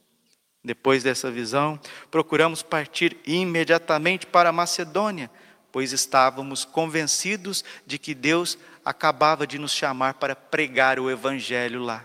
Depois 0.64 1.02
dessa 1.02 1.30
visão, 1.30 1.78
procuramos 2.10 2.62
partir 2.62 3.18
imediatamente 3.26 4.26
para 4.26 4.48
a 4.48 4.52
Macedônia, 4.52 5.30
pois 5.70 5.92
estávamos 5.92 6.64
convencidos 6.64 7.62
de 7.84 7.98
que 7.98 8.14
Deus 8.14 8.56
acabava 8.82 9.46
de 9.46 9.58
nos 9.58 9.72
chamar 9.72 10.14
para 10.14 10.34
pregar 10.34 10.98
o 10.98 11.10
Evangelho 11.10 11.82
lá. 11.82 12.02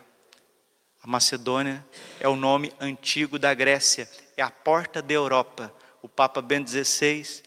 A 1.02 1.08
Macedônia 1.08 1.88
é 2.20 2.28
o 2.28 2.36
nome 2.36 2.74
antigo 2.82 3.40
da 3.40 3.54
Grécia, 3.54 4.10
é 4.36 4.42
a 4.42 4.52
porta 4.52 5.02
da 5.02 5.14
Europa 5.14 5.74
o 6.02 6.10
Papa 6.10 6.42
Bento 6.42 6.70
XVI, 6.70 7.42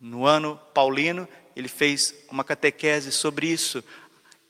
no 0.00 0.26
ano 0.26 0.58
paulino, 0.72 1.28
ele 1.54 1.68
fez 1.68 2.14
uma 2.30 2.44
catequese 2.44 3.12
sobre 3.12 3.46
isso. 3.48 3.84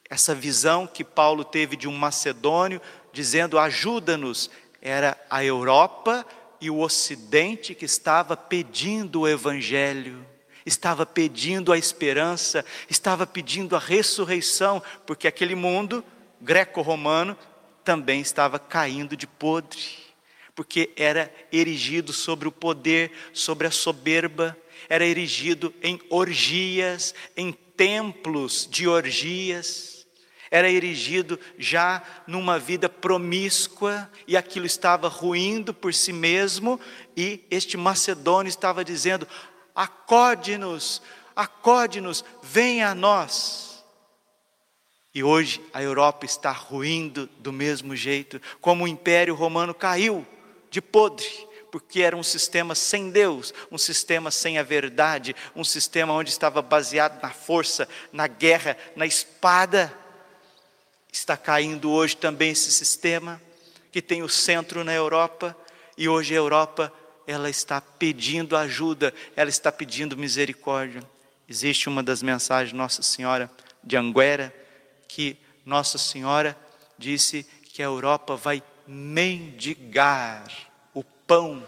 Essa 0.08 0.34
visão 0.34 0.86
que 0.86 1.04
Paulo 1.04 1.44
teve 1.44 1.76
de 1.76 1.88
um 1.88 1.96
macedônio, 1.96 2.80
dizendo: 3.12 3.58
ajuda-nos, 3.58 4.50
era 4.80 5.18
a 5.28 5.44
Europa 5.44 6.24
e 6.60 6.70
o 6.70 6.78
Ocidente 6.78 7.74
que 7.74 7.84
estava 7.84 8.36
pedindo 8.36 9.20
o 9.20 9.28
Evangelho, 9.28 10.24
estava 10.64 11.06
pedindo 11.06 11.72
a 11.72 11.78
esperança, 11.78 12.64
estava 12.88 13.26
pedindo 13.26 13.74
a 13.74 13.78
ressurreição, 13.78 14.82
porque 15.06 15.26
aquele 15.26 15.54
mundo 15.54 16.04
greco-romano 16.40 17.36
também 17.82 18.20
estava 18.20 18.58
caindo 18.58 19.16
de 19.16 19.26
podre 19.26 19.99
porque 20.60 20.90
era 20.94 21.32
erigido 21.50 22.12
sobre 22.12 22.46
o 22.46 22.52
poder, 22.52 23.10
sobre 23.32 23.66
a 23.66 23.70
soberba, 23.70 24.54
era 24.90 25.06
erigido 25.06 25.72
em 25.82 25.98
orgias, 26.10 27.14
em 27.34 27.50
templos 27.50 28.68
de 28.70 28.86
orgias, 28.86 30.06
era 30.50 30.70
erigido 30.70 31.40
já 31.58 32.02
numa 32.26 32.58
vida 32.58 32.90
promíscua, 32.90 34.12
e 34.26 34.36
aquilo 34.36 34.66
estava 34.66 35.08
ruindo 35.08 35.72
por 35.72 35.94
si 35.94 36.12
mesmo, 36.12 36.78
e 37.16 37.42
este 37.50 37.78
macedônio 37.78 38.50
estava 38.50 38.84
dizendo: 38.84 39.26
acode-nos, 39.74 41.00
acode-nos, 41.34 42.22
venha 42.42 42.90
a 42.90 42.94
nós. 42.94 43.82
E 45.14 45.24
hoje 45.24 45.58
a 45.72 45.82
Europa 45.82 46.26
está 46.26 46.52
ruindo 46.52 47.30
do 47.38 47.50
mesmo 47.50 47.96
jeito, 47.96 48.38
como 48.60 48.84
o 48.84 48.88
Império 48.88 49.34
Romano 49.34 49.72
caiu 49.72 50.26
de 50.70 50.80
podre, 50.80 51.26
porque 51.70 52.02
era 52.02 52.16
um 52.16 52.22
sistema 52.22 52.74
sem 52.74 53.10
Deus, 53.10 53.52
um 53.70 53.78
sistema 53.78 54.30
sem 54.30 54.58
a 54.58 54.62
verdade, 54.62 55.34
um 55.54 55.64
sistema 55.64 56.12
onde 56.12 56.30
estava 56.30 56.62
baseado 56.62 57.20
na 57.22 57.30
força, 57.30 57.88
na 58.12 58.26
guerra, 58.26 58.76
na 58.96 59.06
espada. 59.06 59.92
Está 61.12 61.36
caindo 61.36 61.90
hoje 61.90 62.16
também 62.16 62.50
esse 62.50 62.70
sistema 62.70 63.40
que 63.92 64.00
tem 64.00 64.22
o 64.22 64.28
centro 64.28 64.84
na 64.84 64.92
Europa 64.92 65.56
e 65.96 66.08
hoje 66.08 66.34
a 66.34 66.38
Europa 66.38 66.92
ela 67.26 67.50
está 67.50 67.80
pedindo 67.80 68.56
ajuda, 68.56 69.12
ela 69.36 69.50
está 69.50 69.70
pedindo 69.70 70.16
misericórdia. 70.16 71.02
Existe 71.48 71.88
uma 71.88 72.02
das 72.02 72.22
mensagens 72.22 72.70
de 72.70 72.76
Nossa 72.76 73.02
Senhora 73.02 73.50
de 73.82 73.96
Anguera 73.96 74.54
que 75.08 75.36
Nossa 75.64 75.98
Senhora 75.98 76.56
disse 76.96 77.44
que 77.64 77.82
a 77.82 77.86
Europa 77.86 78.36
vai 78.36 78.62
mendigar 78.92 80.50
o 80.92 81.04
pão 81.04 81.62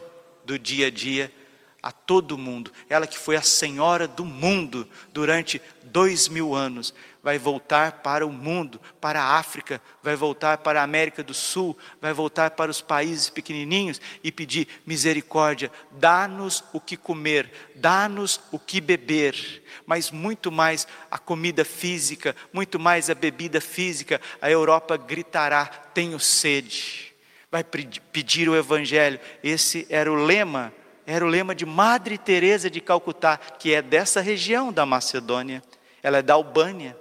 do 0.44 0.58
dia 0.58 0.88
a 0.88 0.90
dia 0.90 1.32
a 1.80 1.92
todo 1.92 2.36
mundo. 2.36 2.72
Ela 2.88 3.06
que 3.06 3.16
foi 3.16 3.36
a 3.36 3.42
senhora 3.42 4.08
do 4.08 4.24
mundo 4.24 4.88
durante 5.12 5.62
dois 5.84 6.28
mil 6.28 6.54
anos, 6.54 6.92
vai 7.22 7.38
voltar 7.38 8.02
para 8.02 8.26
o 8.26 8.32
mundo, 8.32 8.80
para 9.00 9.22
a 9.22 9.36
África, 9.36 9.80
vai 10.02 10.16
voltar 10.16 10.58
para 10.58 10.80
a 10.80 10.84
América 10.84 11.22
do 11.22 11.32
Sul, 11.32 11.78
vai 12.00 12.12
voltar 12.12 12.52
para 12.52 12.70
os 12.70 12.80
países 12.80 13.30
pequenininhos 13.30 14.00
e 14.24 14.32
pedir 14.32 14.66
misericórdia, 14.84 15.70
dá-nos 15.92 16.64
o 16.72 16.80
que 16.80 16.96
comer, 16.96 17.52
dá-nos 17.76 18.40
o 18.50 18.58
que 18.58 18.80
beber, 18.80 19.62
mas 19.86 20.10
muito 20.10 20.50
mais 20.50 20.88
a 21.10 21.18
comida 21.18 21.64
física, 21.64 22.34
muito 22.52 22.80
mais 22.80 23.10
a 23.10 23.14
bebida 23.14 23.60
física. 23.60 24.20
A 24.40 24.50
Europa 24.50 24.96
gritará: 24.96 25.66
tenho 25.66 26.18
sede. 26.18 27.11
Vai 27.52 27.62
pedir 27.62 28.48
o 28.48 28.56
evangelho. 28.56 29.20
Esse 29.44 29.86
era 29.88 30.10
o 30.10 30.16
lema 30.16 30.72
era 31.06 31.24
o 31.24 31.28
lema 31.28 31.54
de 31.54 31.66
Madre 31.66 32.16
Teresa 32.16 32.70
de 32.70 32.80
Calcutá, 32.80 33.36
que 33.36 33.74
é 33.74 33.82
dessa 33.82 34.20
região 34.20 34.72
da 34.72 34.86
Macedônia. 34.86 35.62
Ela 36.02 36.18
é 36.18 36.22
da 36.22 36.34
Albânia, 36.34 36.96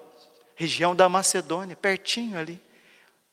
região 0.55 0.95
da 0.95 1.07
Macedônia, 1.07 1.75
pertinho 1.75 2.37
ali. 2.37 2.59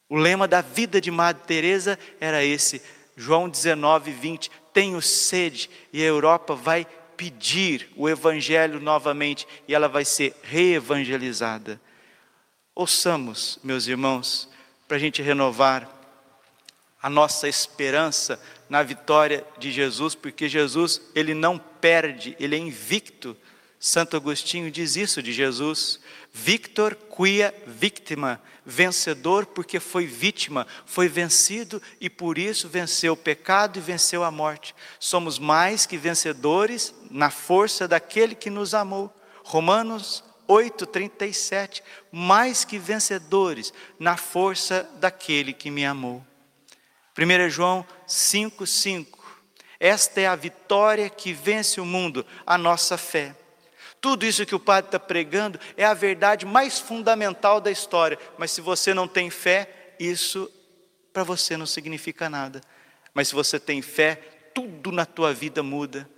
O 0.08 0.16
lema 0.16 0.46
da 0.46 0.60
vida 0.60 1.00
de 1.00 1.10
Madre 1.10 1.42
Teresa 1.46 1.98
era 2.20 2.44
esse, 2.44 2.82
João 3.16 3.48
19, 3.48 4.10
20, 4.10 4.50
tenho 4.72 5.02
sede, 5.02 5.68
e 5.92 6.02
a 6.02 6.06
Europa 6.06 6.54
vai 6.54 6.86
pedir 7.16 7.90
o 7.96 8.08
evangelho 8.08 8.78
novamente 8.78 9.46
e 9.66 9.74
ela 9.74 9.88
vai 9.88 10.04
ser 10.04 10.34
reevangelizada. 10.42 11.80
Ouçamos, 12.74 13.58
meus 13.62 13.88
irmãos, 13.88 14.48
para 14.86 14.96
a 14.96 15.00
gente 15.00 15.20
renovar 15.20 15.97
a 17.08 17.10
nossa 17.10 17.48
esperança 17.48 18.38
na 18.68 18.82
vitória 18.82 19.42
de 19.58 19.72
Jesus, 19.72 20.14
porque 20.14 20.46
Jesus, 20.46 21.00
ele 21.14 21.32
não 21.32 21.56
perde, 21.56 22.36
ele 22.38 22.54
é 22.54 22.58
invicto. 22.58 23.34
Santo 23.80 24.14
Agostinho 24.14 24.70
diz 24.70 24.94
isso 24.94 25.22
de 25.22 25.32
Jesus. 25.32 26.00
Victor 26.30 26.94
quia 26.94 27.54
victima, 27.66 28.38
vencedor 28.62 29.46
porque 29.46 29.80
foi 29.80 30.04
vítima, 30.04 30.66
foi 30.84 31.08
vencido 31.08 31.80
e 31.98 32.10
por 32.10 32.36
isso 32.36 32.68
venceu 32.68 33.14
o 33.14 33.16
pecado 33.16 33.78
e 33.78 33.80
venceu 33.80 34.22
a 34.22 34.30
morte. 34.30 34.74
Somos 35.00 35.38
mais 35.38 35.86
que 35.86 35.96
vencedores 35.96 36.94
na 37.10 37.30
força 37.30 37.88
daquele 37.88 38.34
que 38.34 38.50
nos 38.50 38.74
amou. 38.74 39.10
Romanos 39.42 40.22
8:37, 40.46 41.82
mais 42.12 42.66
que 42.66 42.78
vencedores 42.78 43.72
na 43.98 44.18
força 44.18 44.86
daquele 45.00 45.54
que 45.54 45.70
me 45.70 45.86
amou. 45.86 46.22
1 47.18 47.50
João 47.50 47.84
5,5. 48.06 49.18
Esta 49.80 50.20
é 50.20 50.26
a 50.26 50.36
vitória 50.36 51.10
que 51.10 51.32
vence 51.32 51.80
o 51.80 51.84
mundo, 51.84 52.24
a 52.46 52.56
nossa 52.56 52.96
fé. 52.96 53.34
Tudo 54.00 54.24
isso 54.24 54.46
que 54.46 54.54
o 54.54 54.60
padre 54.60 54.88
está 54.88 55.00
pregando 55.00 55.58
é 55.76 55.84
a 55.84 55.94
verdade 55.94 56.46
mais 56.46 56.78
fundamental 56.78 57.60
da 57.60 57.72
história, 57.72 58.16
mas 58.38 58.52
se 58.52 58.60
você 58.60 58.94
não 58.94 59.08
tem 59.08 59.30
fé, 59.30 59.94
isso 59.98 60.48
para 61.12 61.24
você 61.24 61.56
não 61.56 61.66
significa 61.66 62.30
nada. 62.30 62.60
Mas 63.12 63.28
se 63.28 63.34
você 63.34 63.58
tem 63.58 63.82
fé, 63.82 64.14
tudo 64.54 64.92
na 64.92 65.04
tua 65.04 65.34
vida 65.34 65.60
muda. 65.60 66.08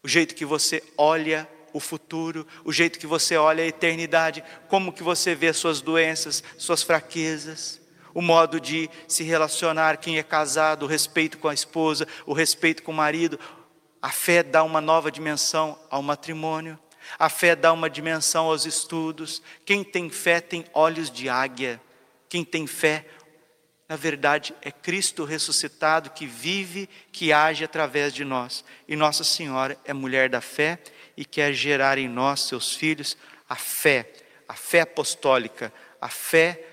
O 0.00 0.06
jeito 0.06 0.36
que 0.36 0.44
você 0.44 0.80
olha 0.96 1.48
o 1.72 1.80
futuro, 1.80 2.46
o 2.64 2.72
jeito 2.72 3.00
que 3.00 3.06
você 3.06 3.36
olha 3.36 3.64
a 3.64 3.66
eternidade, 3.66 4.44
como 4.68 4.92
que 4.92 5.02
você 5.02 5.34
vê 5.34 5.52
suas 5.52 5.80
doenças, 5.80 6.44
suas 6.56 6.84
fraquezas 6.84 7.84
o 8.16 8.22
modo 8.22 8.58
de 8.58 8.88
se 9.06 9.22
relacionar, 9.22 9.98
quem 9.98 10.16
é 10.16 10.22
casado, 10.22 10.84
o 10.84 10.88
respeito 10.88 11.36
com 11.36 11.48
a 11.48 11.52
esposa, 11.52 12.08
o 12.24 12.32
respeito 12.32 12.82
com 12.82 12.90
o 12.90 12.94
marido. 12.94 13.38
A 14.00 14.08
fé 14.08 14.42
dá 14.42 14.62
uma 14.62 14.80
nova 14.80 15.12
dimensão 15.12 15.78
ao 15.90 16.00
matrimônio, 16.00 16.78
a 17.18 17.28
fé 17.28 17.54
dá 17.54 17.74
uma 17.74 17.90
dimensão 17.90 18.46
aos 18.46 18.64
estudos. 18.64 19.42
Quem 19.66 19.84
tem 19.84 20.08
fé 20.08 20.40
tem 20.40 20.64
olhos 20.72 21.10
de 21.10 21.28
águia, 21.28 21.78
quem 22.26 22.42
tem 22.42 22.66
fé, 22.66 23.04
na 23.86 23.96
verdade, 23.96 24.54
é 24.62 24.72
Cristo 24.72 25.24
ressuscitado 25.24 26.08
que 26.08 26.26
vive, 26.26 26.88
que 27.12 27.34
age 27.34 27.64
através 27.64 28.14
de 28.14 28.24
nós. 28.24 28.64
E 28.88 28.96
Nossa 28.96 29.24
Senhora 29.24 29.78
é 29.84 29.92
mulher 29.92 30.30
da 30.30 30.40
fé 30.40 30.78
e 31.18 31.22
quer 31.26 31.52
gerar 31.52 31.98
em 31.98 32.08
nós, 32.08 32.40
seus 32.40 32.74
filhos, 32.74 33.14
a 33.46 33.56
fé, 33.56 34.10
a 34.48 34.54
fé 34.54 34.80
apostólica, 34.80 35.70
a 36.00 36.08
fé 36.08 36.65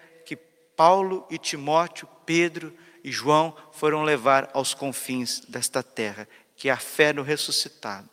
Paulo 0.75 1.25
e 1.29 1.37
Timóteo, 1.37 2.07
Pedro 2.25 2.75
e 3.03 3.11
João 3.11 3.55
foram 3.71 4.03
levar 4.03 4.49
aos 4.53 4.73
confins 4.73 5.41
desta 5.41 5.83
terra, 5.83 6.27
que 6.55 6.69
é 6.69 6.71
a 6.71 6.77
fé 6.77 7.11
no 7.11 7.21
ressuscitado. 7.21 8.09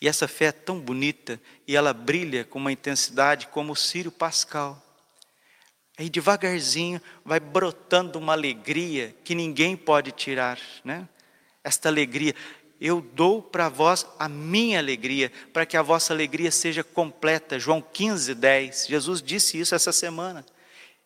E 0.00 0.08
essa 0.08 0.26
fé 0.26 0.46
é 0.46 0.52
tão 0.52 0.80
bonita 0.80 1.40
e 1.66 1.76
ela 1.76 1.92
brilha 1.92 2.44
com 2.44 2.58
uma 2.58 2.72
intensidade 2.72 3.48
como 3.48 3.72
o 3.72 3.76
Círio 3.76 4.10
Pascal. 4.10 4.82
Aí 5.98 6.08
devagarzinho 6.08 7.00
vai 7.24 7.38
brotando 7.38 8.18
uma 8.18 8.32
alegria 8.32 9.14
que 9.22 9.34
ninguém 9.34 9.76
pode 9.76 10.12
tirar, 10.12 10.58
né? 10.82 11.06
Esta 11.62 11.90
alegria, 11.90 12.34
eu 12.80 13.02
dou 13.02 13.42
para 13.42 13.68
vós 13.68 14.06
a 14.18 14.26
minha 14.26 14.78
alegria, 14.78 15.30
para 15.52 15.66
que 15.66 15.76
a 15.76 15.82
vossa 15.82 16.14
alegria 16.14 16.50
seja 16.50 16.82
completa. 16.82 17.58
João 17.58 17.82
15, 17.82 18.34
10. 18.34 18.86
Jesus 18.86 19.20
disse 19.20 19.60
isso 19.60 19.74
essa 19.74 19.92
semana. 19.92 20.46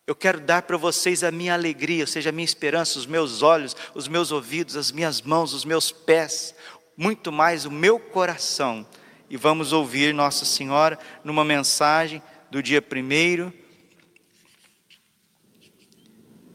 Eu 0.07 0.13
quero 0.15 0.39
dar 0.39 0.61
para 0.61 0.77
vocês 0.77 1.23
a 1.23 1.31
minha 1.31 1.55
alegria, 1.55 2.03
ou 2.03 2.07
seja, 2.07 2.29
a 2.29 2.31
minha 2.31 2.45
esperança, 2.45 2.99
os 2.99 3.07
meus 3.07 3.41
olhos, 3.41 3.75
os 3.95 4.07
meus 4.07 4.31
ouvidos, 4.31 4.75
as 4.75 4.91
minhas 4.91 5.19
mãos, 5.19 5.51
os 5.51 5.65
meus 5.65 5.91
pés, 5.91 6.53
muito 6.95 7.31
mais 7.31 7.65
o 7.65 7.71
meu 7.71 7.99
coração. 7.99 8.85
E 9.27 9.35
vamos 9.35 9.73
ouvir 9.73 10.13
Nossa 10.13 10.45
Senhora 10.45 10.99
numa 11.23 11.43
mensagem 11.43 12.21
do 12.51 12.61
dia 12.61 12.83
1 12.83 13.51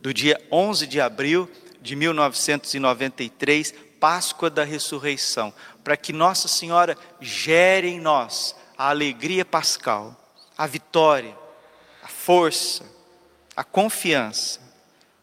do 0.00 0.14
dia 0.14 0.40
11 0.50 0.86
de 0.86 1.00
abril 1.00 1.50
de 1.82 1.96
1993, 1.96 3.74
Páscoa 3.98 4.48
da 4.48 4.62
Ressurreição, 4.62 5.52
para 5.82 5.96
que 5.96 6.12
Nossa 6.12 6.46
Senhora 6.46 6.96
gere 7.20 7.88
em 7.88 8.00
nós 8.00 8.54
a 8.78 8.90
alegria 8.90 9.44
pascal, 9.44 10.16
a 10.56 10.68
vitória, 10.68 11.36
a 12.00 12.08
força, 12.08 12.99
a 13.56 13.64
confiança. 13.64 14.60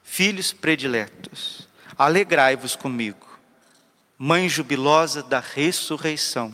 Filhos 0.03 0.53
prediletos, 0.53 1.67
alegrai-vos 1.97 2.75
comigo, 2.75 3.27
Mãe 4.19 4.49
jubilosa 4.49 5.21
da 5.21 5.39
ressurreição, 5.39 6.51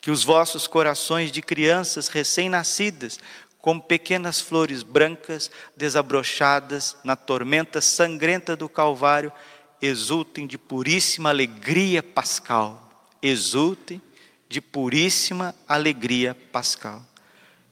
que 0.00 0.10
os 0.10 0.24
vossos 0.24 0.66
corações 0.66 1.30
de 1.30 1.40
crianças 1.40 2.08
recém-nascidas, 2.08 3.20
como 3.58 3.80
pequenas 3.80 4.40
flores 4.40 4.82
brancas 4.82 5.48
desabrochadas 5.76 6.96
na 7.04 7.14
tormenta 7.14 7.80
sangrenta 7.80 8.56
do 8.56 8.68
Calvário, 8.68 9.32
exultem 9.80 10.44
de 10.44 10.58
puríssima 10.58 11.30
alegria 11.30 12.02
pascal. 12.02 12.90
Exultem 13.22 14.02
de 14.48 14.60
puríssima 14.60 15.54
alegria 15.68 16.36
pascal. 16.50 17.00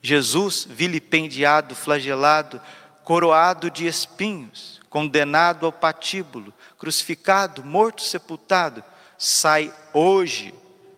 Jesus, 0.01 0.67
vilipendiado, 0.71 1.75
flagelado, 1.75 2.61
coroado 3.05 3.71
de 3.71 3.87
espinhos, 3.87 4.81
condenado 4.89 5.67
ao 5.67 5.73
patíbulo, 5.73 6.53
crucificado, 6.79 7.65
morto, 7.65 8.03
sepultado, 8.03 8.83
sai 9.19 9.73
hoje 9.93 10.55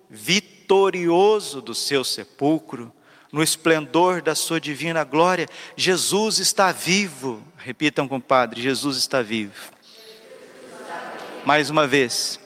vitorioso 0.08 1.60
do 1.60 1.74
seu 1.74 2.04
sepulcro, 2.04 2.92
no 3.32 3.42
esplendor 3.42 4.22
da 4.22 4.34
sua 4.34 4.60
divina 4.60 5.02
glória. 5.02 5.48
Jesus 5.76 6.38
está 6.38 6.70
vivo. 6.70 7.42
Repitam, 7.56 8.06
compadre: 8.06 8.62
Jesus 8.62 8.96
está 8.96 9.22
vivo. 9.22 9.72
Mais 11.44 11.68
uma 11.68 11.86
vez. 11.86 12.38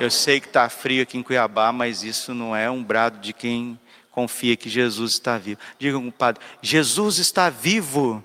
Eu 0.00 0.10
sei 0.10 0.40
que 0.40 0.48
está 0.48 0.68
frio 0.68 1.04
aqui 1.04 1.16
em 1.16 1.22
Cuiabá, 1.22 1.70
mas 1.70 2.02
isso 2.02 2.34
não 2.34 2.56
é 2.56 2.68
um 2.68 2.82
brado 2.82 3.20
de 3.20 3.32
quem 3.32 3.78
confia 4.12 4.56
que 4.56 4.68
Jesus 4.68 5.12
está 5.12 5.38
vivo. 5.38 5.58
Diga 5.78 5.98
com 5.98 6.06
o 6.06 6.12
Padre: 6.12 6.40
Jesus 6.60 7.18
está 7.18 7.50
vivo. 7.50 8.22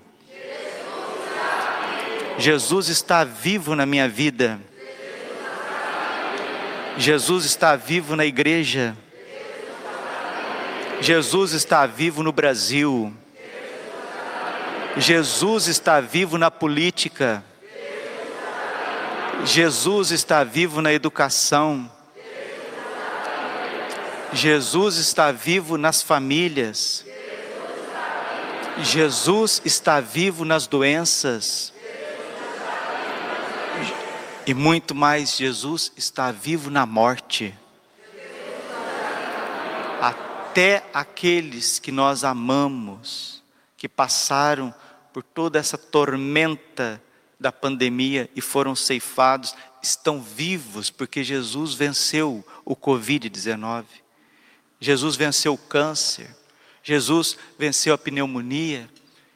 Jesus 2.38 2.88
está 2.88 3.24
vivo 3.24 3.74
na 3.74 3.84
minha 3.84 4.08
vida. 4.08 4.60
Jesus 6.96 7.44
está 7.44 7.74
vivo 7.74 8.14
na 8.14 8.24
igreja. 8.24 8.96
Jesus 11.00 11.52
está 11.52 11.86
vivo 11.86 12.22
no 12.22 12.32
Brasil. 12.32 13.12
Jesus 14.96 15.68
está 15.68 16.00
vivo 16.00 16.38
na 16.38 16.50
política. 16.50 17.42
Jesus 19.44 20.10
está 20.10 20.42
vivo 20.42 20.82
na 20.82 20.92
educação. 20.92 21.90
Jesus 24.32 24.96
está 24.96 25.32
vivo 25.32 25.78
nas 25.78 26.02
famílias. 26.02 27.04
Jesus 28.82 29.62
está 29.64 30.00
vivo 30.00 30.44
nas 30.44 30.66
doenças. 30.66 31.72
E 34.46 34.54
muito 34.54 34.94
mais, 34.94 35.36
Jesus 35.36 35.92
está 35.96 36.30
vivo 36.30 36.70
na 36.70 36.86
morte. 36.86 37.54
Até 40.00 40.84
aqueles 40.92 41.78
que 41.78 41.92
nós 41.92 42.24
amamos, 42.24 43.42
que 43.76 43.88
passaram 43.88 44.74
por 45.12 45.22
toda 45.22 45.58
essa 45.58 45.76
tormenta 45.76 47.02
da 47.38 47.52
pandemia 47.52 48.30
e 48.34 48.40
foram 48.40 48.74
ceifados, 48.74 49.54
estão 49.82 50.20
vivos 50.20 50.90
porque 50.90 51.22
Jesus 51.22 51.74
venceu 51.74 52.44
o 52.64 52.74
Covid-19. 52.76 53.84
Jesus 54.80 55.16
venceu 55.16 55.54
o 55.54 55.58
câncer. 55.58 56.28
Jesus 56.82 57.36
venceu 57.58 57.94
a 57.94 57.98
pneumonia. 57.98 58.88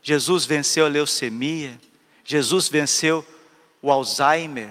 Jesus 0.02 0.44
venceu 0.44 0.87
a 0.87 0.88
leucemia. 0.88 1.78
Jesus 2.24 2.68
venceu 2.68 3.26
o 3.81 3.90
Alzheimer. 3.90 4.70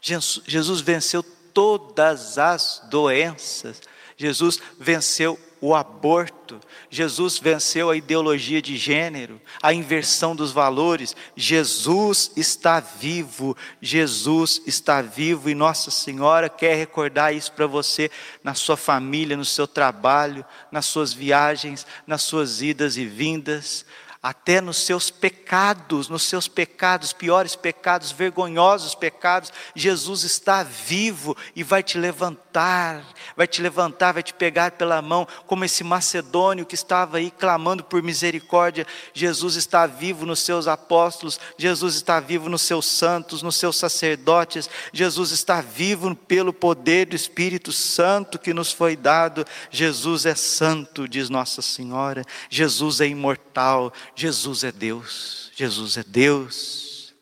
Jesus 0.00 0.80
venceu 0.80 1.22
todas 1.22 2.38
as 2.38 2.82
doenças. 2.90 3.80
Jesus 4.16 4.60
venceu 4.78 5.38
o 5.60 5.74
aborto. 5.74 6.60
Jesus 6.90 7.38
venceu 7.38 7.90
a 7.90 7.96
ideologia 7.96 8.60
de 8.60 8.76
gênero, 8.76 9.40
a 9.62 9.72
inversão 9.72 10.36
dos 10.36 10.52
valores. 10.52 11.16
Jesus 11.34 12.30
está 12.36 12.80
vivo, 12.80 13.56
Jesus 13.80 14.62
está 14.66 15.02
vivo 15.02 15.48
e 15.50 15.54
Nossa 15.54 15.90
Senhora 15.90 16.48
quer 16.48 16.76
recordar 16.76 17.34
isso 17.34 17.52
para 17.52 17.66
você 17.66 18.10
na 18.42 18.54
sua 18.54 18.76
família, 18.76 19.36
no 19.36 19.44
seu 19.44 19.66
trabalho, 19.66 20.44
nas 20.70 20.86
suas 20.86 21.12
viagens, 21.12 21.86
nas 22.06 22.22
suas 22.22 22.62
idas 22.62 22.96
e 22.96 23.06
vindas 23.06 23.84
até 24.26 24.60
nos 24.60 24.78
seus 24.78 25.08
pecados, 25.08 26.08
nos 26.08 26.24
seus 26.24 26.48
pecados, 26.48 27.12
piores 27.12 27.54
pecados, 27.54 28.10
vergonhosos 28.10 28.92
pecados, 28.92 29.52
Jesus 29.72 30.24
está 30.24 30.64
vivo 30.64 31.36
e 31.54 31.62
vai 31.62 31.80
te 31.80 31.96
levantar, 31.96 33.04
vai 33.36 33.46
te 33.46 33.62
levantar, 33.62 34.14
vai 34.14 34.24
te 34.24 34.34
pegar 34.34 34.72
pela 34.72 35.00
mão, 35.00 35.28
como 35.46 35.64
esse 35.64 35.84
macedônio 35.84 36.66
que 36.66 36.74
estava 36.74 37.18
aí 37.18 37.30
clamando 37.30 37.84
por 37.84 38.02
misericórdia. 38.02 38.84
Jesus 39.14 39.54
está 39.54 39.86
vivo 39.86 40.26
nos 40.26 40.40
seus 40.40 40.66
apóstolos, 40.66 41.38
Jesus 41.56 41.94
está 41.94 42.18
vivo 42.18 42.48
nos 42.48 42.62
seus 42.62 42.84
santos, 42.84 43.42
nos 43.42 43.54
seus 43.54 43.76
sacerdotes, 43.76 44.68
Jesus 44.92 45.30
está 45.30 45.60
vivo 45.60 46.16
pelo 46.16 46.52
poder 46.52 47.06
do 47.06 47.14
Espírito 47.14 47.70
Santo 47.70 48.40
que 48.40 48.52
nos 48.52 48.72
foi 48.72 48.96
dado. 48.96 49.46
Jesus 49.70 50.26
é 50.26 50.34
santo, 50.34 51.08
diz 51.08 51.30
Nossa 51.30 51.62
Senhora, 51.62 52.24
Jesus 52.50 53.00
é 53.00 53.06
imortal. 53.06 53.92
Jesus 54.16 54.64
é 54.64 54.72
Deus, 54.72 55.52
Jesus 55.54 55.98
é 55.98 56.02
Deus. 56.02 57.14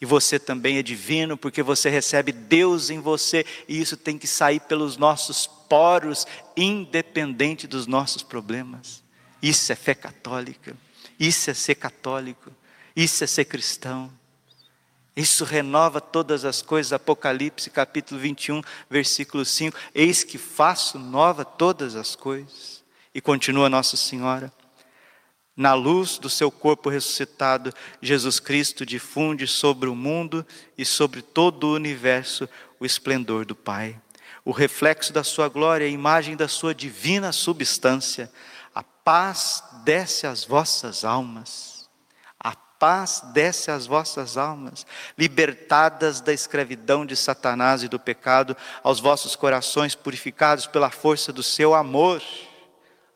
E 0.00 0.06
você 0.06 0.38
também 0.38 0.76
é 0.76 0.82
divino, 0.82 1.34
porque 1.34 1.62
você 1.62 1.88
recebe 1.88 2.30
Deus 2.30 2.90
em 2.90 3.00
você, 3.00 3.46
e 3.66 3.80
isso 3.80 3.96
tem 3.96 4.18
que 4.18 4.26
sair 4.26 4.60
pelos 4.60 4.98
nossos 4.98 5.46
poros, 5.46 6.26
independente 6.54 7.66
dos 7.66 7.86
nossos 7.86 8.22
problemas. 8.22 9.02
Isso 9.40 9.72
é 9.72 9.74
fé 9.74 9.94
católica, 9.94 10.76
isso 11.18 11.50
é 11.50 11.54
ser 11.54 11.76
católico, 11.76 12.52
isso 12.94 13.24
é 13.24 13.26
ser 13.26 13.46
cristão. 13.46 14.12
Isso 15.16 15.44
renova 15.44 16.00
todas 16.00 16.44
as 16.44 16.60
coisas, 16.60 16.92
Apocalipse 16.92 17.70
capítulo 17.70 18.20
21, 18.20 18.60
versículo 18.90 19.44
5. 19.44 19.76
Eis 19.94 20.24
que 20.24 20.36
faço 20.36 20.98
nova 20.98 21.44
todas 21.44 21.94
as 21.94 22.16
coisas. 22.16 22.82
E 23.14 23.20
continua 23.20 23.70
Nossa 23.70 23.96
Senhora. 23.96 24.52
Na 25.56 25.72
luz 25.72 26.18
do 26.18 26.28
seu 26.28 26.50
corpo 26.50 26.88
ressuscitado, 26.88 27.72
Jesus 28.02 28.40
Cristo 28.40 28.84
difunde 28.84 29.46
sobre 29.46 29.88
o 29.88 29.94
mundo 29.94 30.44
e 30.76 30.84
sobre 30.84 31.22
todo 31.22 31.68
o 31.68 31.74
universo 31.74 32.48
o 32.80 32.84
esplendor 32.84 33.44
do 33.44 33.54
Pai. 33.54 34.00
O 34.44 34.50
reflexo 34.50 35.12
da 35.12 35.22
sua 35.22 35.48
glória, 35.48 35.86
a 35.86 35.90
imagem 35.90 36.36
da 36.36 36.48
sua 36.48 36.74
divina 36.74 37.30
substância. 37.30 38.30
A 38.74 38.82
paz 38.82 39.62
desce 39.84 40.26
às 40.26 40.44
vossas 40.44 41.04
almas. 41.04 41.88
A 42.38 42.56
paz 42.56 43.22
desce 43.32 43.70
às 43.70 43.86
vossas 43.86 44.36
almas, 44.36 44.84
libertadas 45.16 46.20
da 46.20 46.32
escravidão 46.32 47.06
de 47.06 47.14
Satanás 47.14 47.84
e 47.84 47.88
do 47.88 47.98
pecado, 47.98 48.56
aos 48.82 48.98
vossos 48.98 49.36
corações 49.36 49.94
purificados 49.94 50.66
pela 50.66 50.90
força 50.90 51.32
do 51.32 51.44
seu 51.44 51.74
amor 51.74 52.20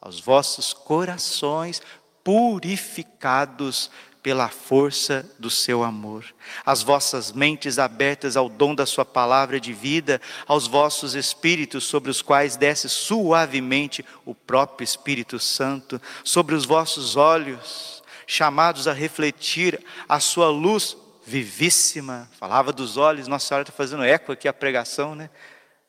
aos 0.01 0.21
vossos 0.21 0.73
corações 0.73 1.83
purificados 2.29 3.91
pela 4.23 4.51
força 4.51 5.27
do 5.39 5.49
seu 5.49 5.83
amor, 5.83 6.27
as 6.67 6.83
vossas 6.83 7.33
mentes 7.33 7.79
abertas 7.79 8.37
ao 8.37 8.51
dom 8.51 8.75
da 8.75 8.85
sua 8.85 9.03
palavra 9.03 9.59
de 9.59 9.73
vida, 9.73 10.21
aos 10.47 10.67
vossos 10.67 11.15
espíritos 11.15 11.85
sobre 11.85 12.11
os 12.11 12.21
quais 12.21 12.55
desce 12.55 12.87
suavemente 12.87 14.05
o 14.27 14.35
próprio 14.35 14.85
Espírito 14.85 15.39
Santo, 15.39 15.99
sobre 16.23 16.55
os 16.55 16.67
vossos 16.67 17.17
olhos, 17.17 18.03
chamados 18.27 18.87
a 18.87 18.93
refletir 18.93 19.83
a 20.07 20.21
sua 20.21 20.51
luz 20.51 20.99
vivíssima. 21.25 22.29
Falava 22.39 22.75
dos 22.75 22.99
olhos, 22.99 23.27
Nossa 23.27 23.47
Senhora 23.47 23.63
está 23.63 23.73
fazendo 23.73 24.05
eco 24.05 24.33
aqui 24.33 24.47
a 24.47 24.53
pregação, 24.53 25.15
né? 25.15 25.31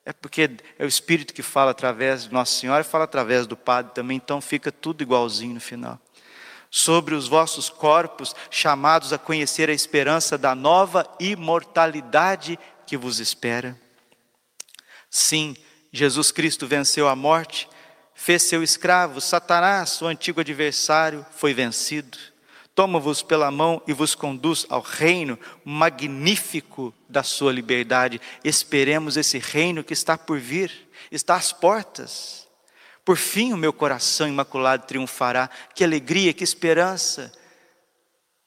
É 0.05 0.13
porque 0.13 0.49
é 0.79 0.85
o 0.85 0.87
Espírito 0.87 1.33
que 1.33 1.43
fala 1.43 1.71
através 1.71 2.23
de 2.23 2.31
Nossa 2.31 2.57
Senhora 2.57 2.79
e 2.79 2.85
fala 2.85 3.03
através 3.03 3.45
do 3.45 3.57
Padre 3.57 3.91
também, 3.93 4.15
então 4.15 4.39
fica 4.39 4.71
tudo 4.71 5.01
igualzinho 5.01 5.55
no 5.55 5.59
final 5.59 5.99
sobre 6.71 7.15
os 7.15 7.27
vossos 7.27 7.69
corpos, 7.69 8.35
chamados 8.51 9.11
a 9.11 9.17
conhecer 9.17 9.69
a 9.69 9.73
esperança 9.73 10.37
da 10.37 10.53
nova 10.53 11.07
imortalidade 11.19 12.59
que 12.85 12.97
vos 12.97 13.19
espera. 13.19 13.79
Sim, 15.09 15.55
Jesus 15.91 16.31
Cristo 16.31 16.67
venceu 16.67 17.07
a 17.07 17.15
morte, 17.15 17.67
fez 18.13 18.43
seu 18.43 18.61
escravo, 18.61 19.19
Satanás, 19.19 20.01
o 20.01 20.05
antigo 20.05 20.41
adversário, 20.41 21.25
foi 21.31 21.53
vencido. 21.53 22.17
Toma-vos 22.75 23.21
pela 23.21 23.51
mão 23.51 23.81
e 23.87 23.91
vos 23.91 24.15
conduz 24.15 24.65
ao 24.69 24.81
reino 24.81 25.37
magnífico 25.65 26.93
da 27.09 27.23
sua 27.23 27.51
liberdade. 27.51 28.21
Esperemos 28.43 29.17
esse 29.17 29.37
reino 29.37 29.83
que 29.83 29.91
está 29.91 30.17
por 30.17 30.39
vir, 30.39 30.89
está 31.11 31.35
às 31.35 31.51
portas. 31.51 32.38
Por 33.09 33.17
fim, 33.17 33.53
o 33.53 33.57
meu 33.57 33.73
coração 33.73 34.27
imaculado 34.27 34.85
triunfará. 34.85 35.49
Que 35.73 35.83
alegria, 35.83 36.31
que 36.31 36.43
esperança, 36.43 37.31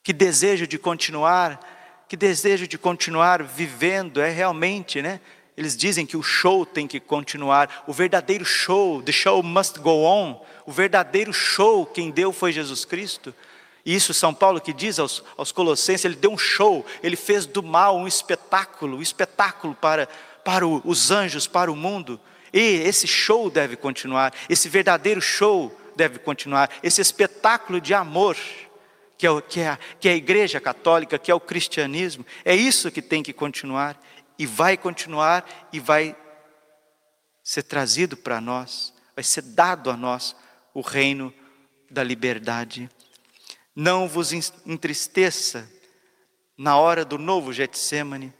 que 0.01 0.13
desejo 0.13 0.65
de 0.65 0.77
continuar, 0.77 1.59
que 2.07 2.15
desejo 2.15 2.65
de 2.65 2.77
continuar 2.77 3.43
vivendo. 3.43 4.21
É 4.21 4.29
realmente, 4.29 5.01
né? 5.01 5.19
Eles 5.57 5.75
dizem 5.75 6.05
que 6.05 6.15
o 6.15 6.23
show 6.23 6.65
tem 6.65 6.87
que 6.87 7.01
continuar. 7.01 7.83
O 7.85 7.91
verdadeiro 7.91 8.45
show, 8.45 9.03
the 9.03 9.11
show 9.11 9.43
must 9.43 9.79
go 9.79 10.05
on. 10.05 10.41
O 10.65 10.71
verdadeiro 10.71 11.33
show, 11.33 11.85
quem 11.85 12.09
deu 12.09 12.31
foi 12.31 12.53
Jesus 12.53 12.85
Cristo. 12.85 13.35
E 13.85 13.93
isso 13.93 14.13
São 14.13 14.33
Paulo 14.33 14.61
que 14.61 14.71
diz 14.71 14.97
aos, 14.97 15.25
aos 15.35 15.51
Colossenses, 15.51 16.05
ele 16.05 16.15
deu 16.15 16.31
um 16.31 16.37
show, 16.37 16.85
ele 17.03 17.17
fez 17.17 17.45
do 17.45 17.61
mal 17.61 17.97
um 17.97 18.07
espetáculo, 18.07 18.99
um 18.99 19.01
espetáculo 19.01 19.75
para, 19.75 20.07
para 20.45 20.65
os 20.65 21.11
anjos, 21.11 21.47
para 21.47 21.69
o 21.69 21.75
mundo. 21.75 22.17
E 22.53 22.59
esse 22.59 23.07
show 23.07 23.49
deve 23.49 23.75
continuar, 23.75 24.31
esse 24.47 24.69
verdadeiro 24.69 25.19
show 25.19 25.75
deve 25.95 26.19
continuar, 26.19 26.69
esse 26.83 27.01
espetáculo 27.01 27.81
de 27.81 27.95
amor, 27.95 28.37
que 29.17 29.25
é, 29.25 29.41
que, 29.41 29.59
é, 29.59 29.77
que 29.99 30.07
é 30.07 30.11
a 30.11 30.15
igreja 30.15 30.61
católica, 30.61 31.17
que 31.17 31.31
é 31.31 31.35
o 31.35 31.39
cristianismo, 31.39 32.23
é 32.45 32.55
isso 32.55 32.91
que 32.91 33.01
tem 33.01 33.23
que 33.23 33.33
continuar, 33.33 33.99
e 34.37 34.45
vai 34.45 34.77
continuar, 34.77 35.67
e 35.73 35.79
vai 35.79 36.15
ser 37.43 37.63
trazido 37.63 38.15
para 38.15 38.39
nós, 38.39 38.93
vai 39.15 39.23
ser 39.23 39.41
dado 39.41 39.89
a 39.89 39.97
nós 39.97 40.35
o 40.73 40.81
reino 40.81 41.33
da 41.89 42.03
liberdade. 42.03 42.89
Não 43.75 44.07
vos 44.07 44.31
entristeça 44.31 45.69
na 46.57 46.77
hora 46.77 47.03
do 47.03 47.17
novo 47.17 47.51
Getsemane, 47.51 48.33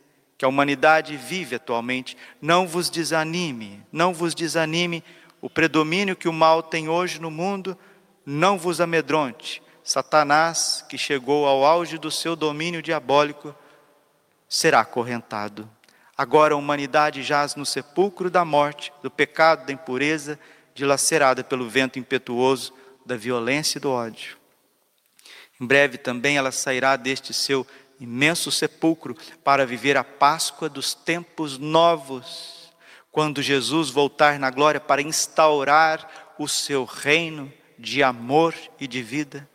que 0.44 0.46
a 0.46 0.50
humanidade 0.50 1.16
vive 1.16 1.56
atualmente, 1.56 2.18
não 2.42 2.68
vos 2.68 2.90
desanime, 2.90 3.82
não 3.90 4.14
vos 4.14 4.36
desanime 4.36 5.02
o 5.40 5.50
predomínio 5.50 6.18
que 6.18 6.28
o 6.28 6.34
mal 6.34 6.62
tem 6.62 6.90
hoje 6.90 7.18
no 7.18 7.32
mundo, 7.32 7.78
não 8.26 8.58
vos 8.58 8.82
amedronte. 8.82 9.64
Satanás, 9.86 10.84
que 10.90 10.98
chegou 10.98 11.46
ao 11.46 11.64
auge 11.64 11.98
do 11.98 12.12
seu 12.12 12.36
domínio 12.36 12.82
diabólico, 12.82 13.56
será 14.50 14.82
acorrentado. 14.82 15.70
Agora 16.18 16.56
a 16.56 16.58
humanidade 16.58 17.24
jaz 17.24 17.56
no 17.56 17.66
sepulcro 17.66 18.30
da 18.30 18.44
morte, 18.44 18.92
do 19.02 19.10
pecado, 19.10 19.66
da 19.66 19.72
impureza, 19.72 20.38
dilacerada 20.76 21.42
pelo 21.42 21.70
vento 21.70 21.98
impetuoso 21.98 22.74
da 23.06 23.16
violência 23.16 23.78
e 23.78 23.82
do 23.82 23.90
ódio. 23.90 24.36
Em 25.62 25.66
breve 25.66 25.98
também 25.98 26.36
ela 26.36 26.52
sairá 26.52 26.98
deste 26.98 27.34
seu 27.34 27.66
imenso 28.00 28.52
sepulcro 28.52 29.16
para 29.44 29.66
viver 29.66 29.98
a 29.98 30.04
Páscoa 30.04 30.70
dos 30.70 30.94
tempos 30.94 31.58
novos, 31.58 32.74
quando 33.12 33.42
Jesus 33.42 33.90
voltar 33.90 34.40
na 34.40 34.50
glória 34.50 34.82
para 34.82 35.02
instaurar 35.02 36.34
o 36.38 36.48
seu 36.48 36.84
reino 36.84 37.52
de 37.78 38.02
amor 38.02 38.56
e 38.80 38.88
de 38.88 39.04
vida. 39.04 39.50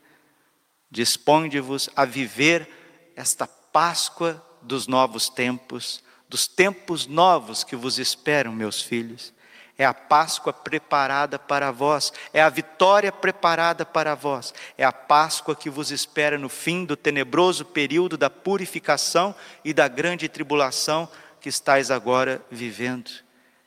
Disponde-vos 0.91 1.91
a 1.95 2.05
viver 2.05 3.13
esta 3.17 3.47
Páscoa 3.47 4.45
dos 4.63 4.87
novos 4.87 5.29
tempos, 5.29 6.03
dos 6.29 6.47
tempos 6.47 7.07
novos 7.07 7.65
que 7.65 7.77
vos 7.77 7.99
esperam, 7.99 8.53
meus 8.53 8.83
filhos. 8.83 9.33
É 9.79 9.85
a 9.85 9.95
Páscoa 9.95 10.53
preparada 10.53 11.39
para 11.39 11.71
vós, 11.71 12.13
é 12.33 12.43
a 12.43 12.49
vitória 12.49 13.13
preparada 13.13 13.87
para 13.87 14.17
vós, 14.17 14.53
é 14.77 14.85
a 14.85 14.91
Páscoa 14.91 15.55
que 15.55 15.71
vos 15.71 15.93
espera 15.93 16.37
no 16.37 16.49
fim 16.49 16.85
do 16.85 16.97
tenebroso 16.97 17.65
período 17.65 18.19
da 18.19 18.29
purificação 18.29 19.33
e 19.65 19.73
da 19.73 19.87
grande 19.87 20.29
tribulação 20.29 21.09
que 21.41 21.49
estáis 21.49 21.93
agora 21.93 22.45
vivendo. 22.51 23.09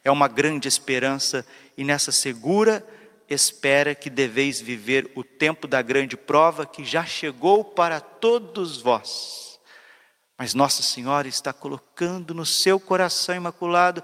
É 0.03 0.11
uma 0.11 0.27
grande 0.27 0.67
esperança 0.67 1.45
e 1.77 1.83
nessa 1.85 2.11
segura 2.11 2.85
espera 3.29 3.95
que 3.95 4.09
deveis 4.09 4.59
viver 4.59 5.09
o 5.15 5.23
tempo 5.23 5.65
da 5.65 5.81
grande 5.81 6.17
prova 6.17 6.65
que 6.65 6.83
já 6.83 7.05
chegou 7.05 7.63
para 7.63 8.01
todos 8.01 8.81
vós. 8.81 9.59
Mas 10.37 10.55
Nossa 10.55 10.81
Senhora 10.81 11.27
está 11.27 11.53
colocando 11.53 12.33
no 12.33 12.45
seu 12.45 12.79
coração 12.79 13.35
imaculado 13.35 14.03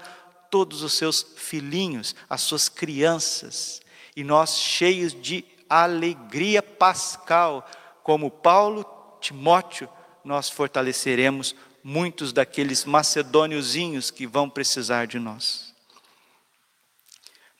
todos 0.50 0.82
os 0.82 0.94
seus 0.94 1.24
filhinhos, 1.36 2.14
as 2.28 2.42
suas 2.42 2.68
crianças, 2.68 3.80
e 4.16 4.24
nós 4.24 4.58
cheios 4.58 5.14
de 5.14 5.44
alegria 5.68 6.62
pascal, 6.62 7.68
como 8.02 8.30
Paulo, 8.30 8.84
Timóteo, 9.20 9.88
nós 10.24 10.48
fortaleceremos 10.48 11.54
muitos 11.82 12.32
daqueles 12.32 12.84
macedôniozinhos 12.84 14.10
que 14.10 14.26
vão 14.26 14.48
precisar 14.48 15.06
de 15.06 15.18
nós. 15.18 15.74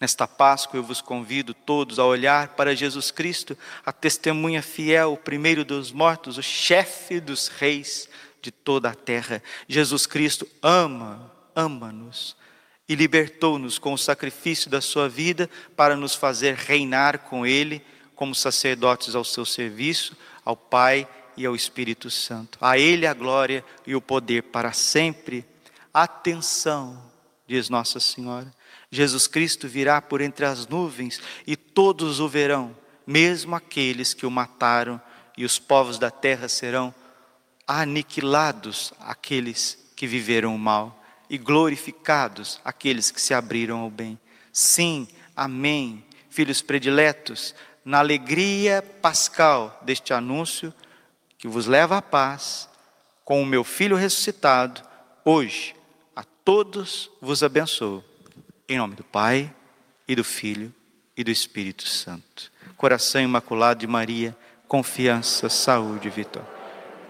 Nesta 0.01 0.29
Páscoa 0.29 0.79
eu 0.79 0.83
vos 0.83 1.01
convido 1.01 1.53
todos 1.53 1.98
a 1.98 2.05
olhar 2.05 2.48
para 2.55 2.74
Jesus 2.74 3.11
Cristo, 3.11 3.59
a 3.85 3.92
testemunha 3.92 4.62
fiel, 4.62 5.14
o 5.14 5.16
primeiro 5.16 5.64
dos 5.64 5.90
mortos, 5.90 6.38
o 6.38 6.42
chefe 6.42 7.20
dos 7.20 7.48
reis 7.48 8.09
de 8.40 8.53
toda 8.53 8.90
a 8.90 8.94
terra. 8.94 9.42
Jesus 9.66 10.07
Cristo 10.07 10.48
ama, 10.62 11.33
ama-nos 11.55 12.38
e 12.88 12.94
libertou-nos 12.94 13.79
com 13.79 13.92
o 13.92 13.98
sacrifício 13.98 14.70
da 14.70 14.81
sua 14.81 15.09
vida 15.09 15.51
para 15.77 15.94
nos 15.94 16.14
fazer 16.14 16.55
reinar 16.55 17.18
com 17.18 17.44
Ele 17.46 17.83
como 18.14 18.35
sacerdotes 18.35 19.14
ao 19.14 19.24
seu 19.24 19.44
serviço, 19.44 20.16
ao 20.44 20.57
Pai 20.57 21.07
e 21.37 21.44
ao 21.44 21.55
Espírito 21.55 22.11
Santo. 22.11 22.59
A 22.61 22.79
Ele 22.79 23.07
a 23.07 23.12
glória 23.12 23.64
e 23.87 23.94
o 23.94 24.01
poder 24.01 24.44
para 24.44 24.72
sempre. 24.72 25.44
Atenção, 25.92 27.03
diz 27.46 27.68
Nossa 27.68 28.01
Senhora. 28.01 28.53
Jesus 28.90 29.27
Cristo 29.27 29.68
virá 29.68 30.01
por 30.01 30.20
entre 30.20 30.46
as 30.46 30.66
nuvens 30.66 31.20
e 31.46 31.57
todos 31.57 32.20
o 32.20 32.29
verão, 32.29 32.74
mesmo 33.07 33.55
aqueles 33.55 34.14
que 34.14 34.24
o 34.24 34.31
mataram, 34.31 35.01
e 35.37 35.44
os 35.44 35.59
povos 35.59 35.98
da 36.01 36.11
terra 36.11 36.48
serão 36.48 36.92
aniquilados, 37.64 38.92
aqueles 38.98 39.79
que 39.94 40.07
viveram 40.07 40.55
o 40.55 40.59
mal, 40.59 40.97
e 41.28 41.36
glorificados 41.38 42.60
aqueles 42.64 43.10
que 43.10 43.20
se 43.20 43.34
abriram 43.34 43.80
ao 43.80 43.90
bem. 43.90 44.18
Sim, 44.52 45.06
amém. 45.36 46.04
Filhos 46.30 46.62
prediletos, 46.62 47.54
na 47.84 47.98
alegria 47.98 48.82
pascal 49.02 49.80
deste 49.82 50.12
anúncio 50.12 50.72
que 51.36 51.48
vos 51.48 51.66
leva 51.66 51.98
à 51.98 52.02
paz, 52.02 52.68
com 53.24 53.42
o 53.42 53.46
meu 53.46 53.62
filho 53.62 53.96
ressuscitado, 53.96 54.82
hoje 55.24 55.74
a 56.14 56.24
todos 56.44 57.10
vos 57.20 57.42
abençoo. 57.42 58.02
Em 58.68 58.78
nome 58.78 58.94
do 58.94 59.04
Pai, 59.04 59.54
e 60.08 60.16
do 60.16 60.24
Filho, 60.24 60.74
e 61.16 61.22
do 61.22 61.30
Espírito 61.30 61.86
Santo. 61.86 62.50
Coração 62.76 63.20
imaculado 63.20 63.80
de 63.80 63.86
Maria, 63.86 64.34
confiança, 64.66 65.48
saúde 65.48 66.08
e 66.08 66.10
vitória. 66.10 66.48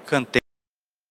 Cantei 0.05 0.38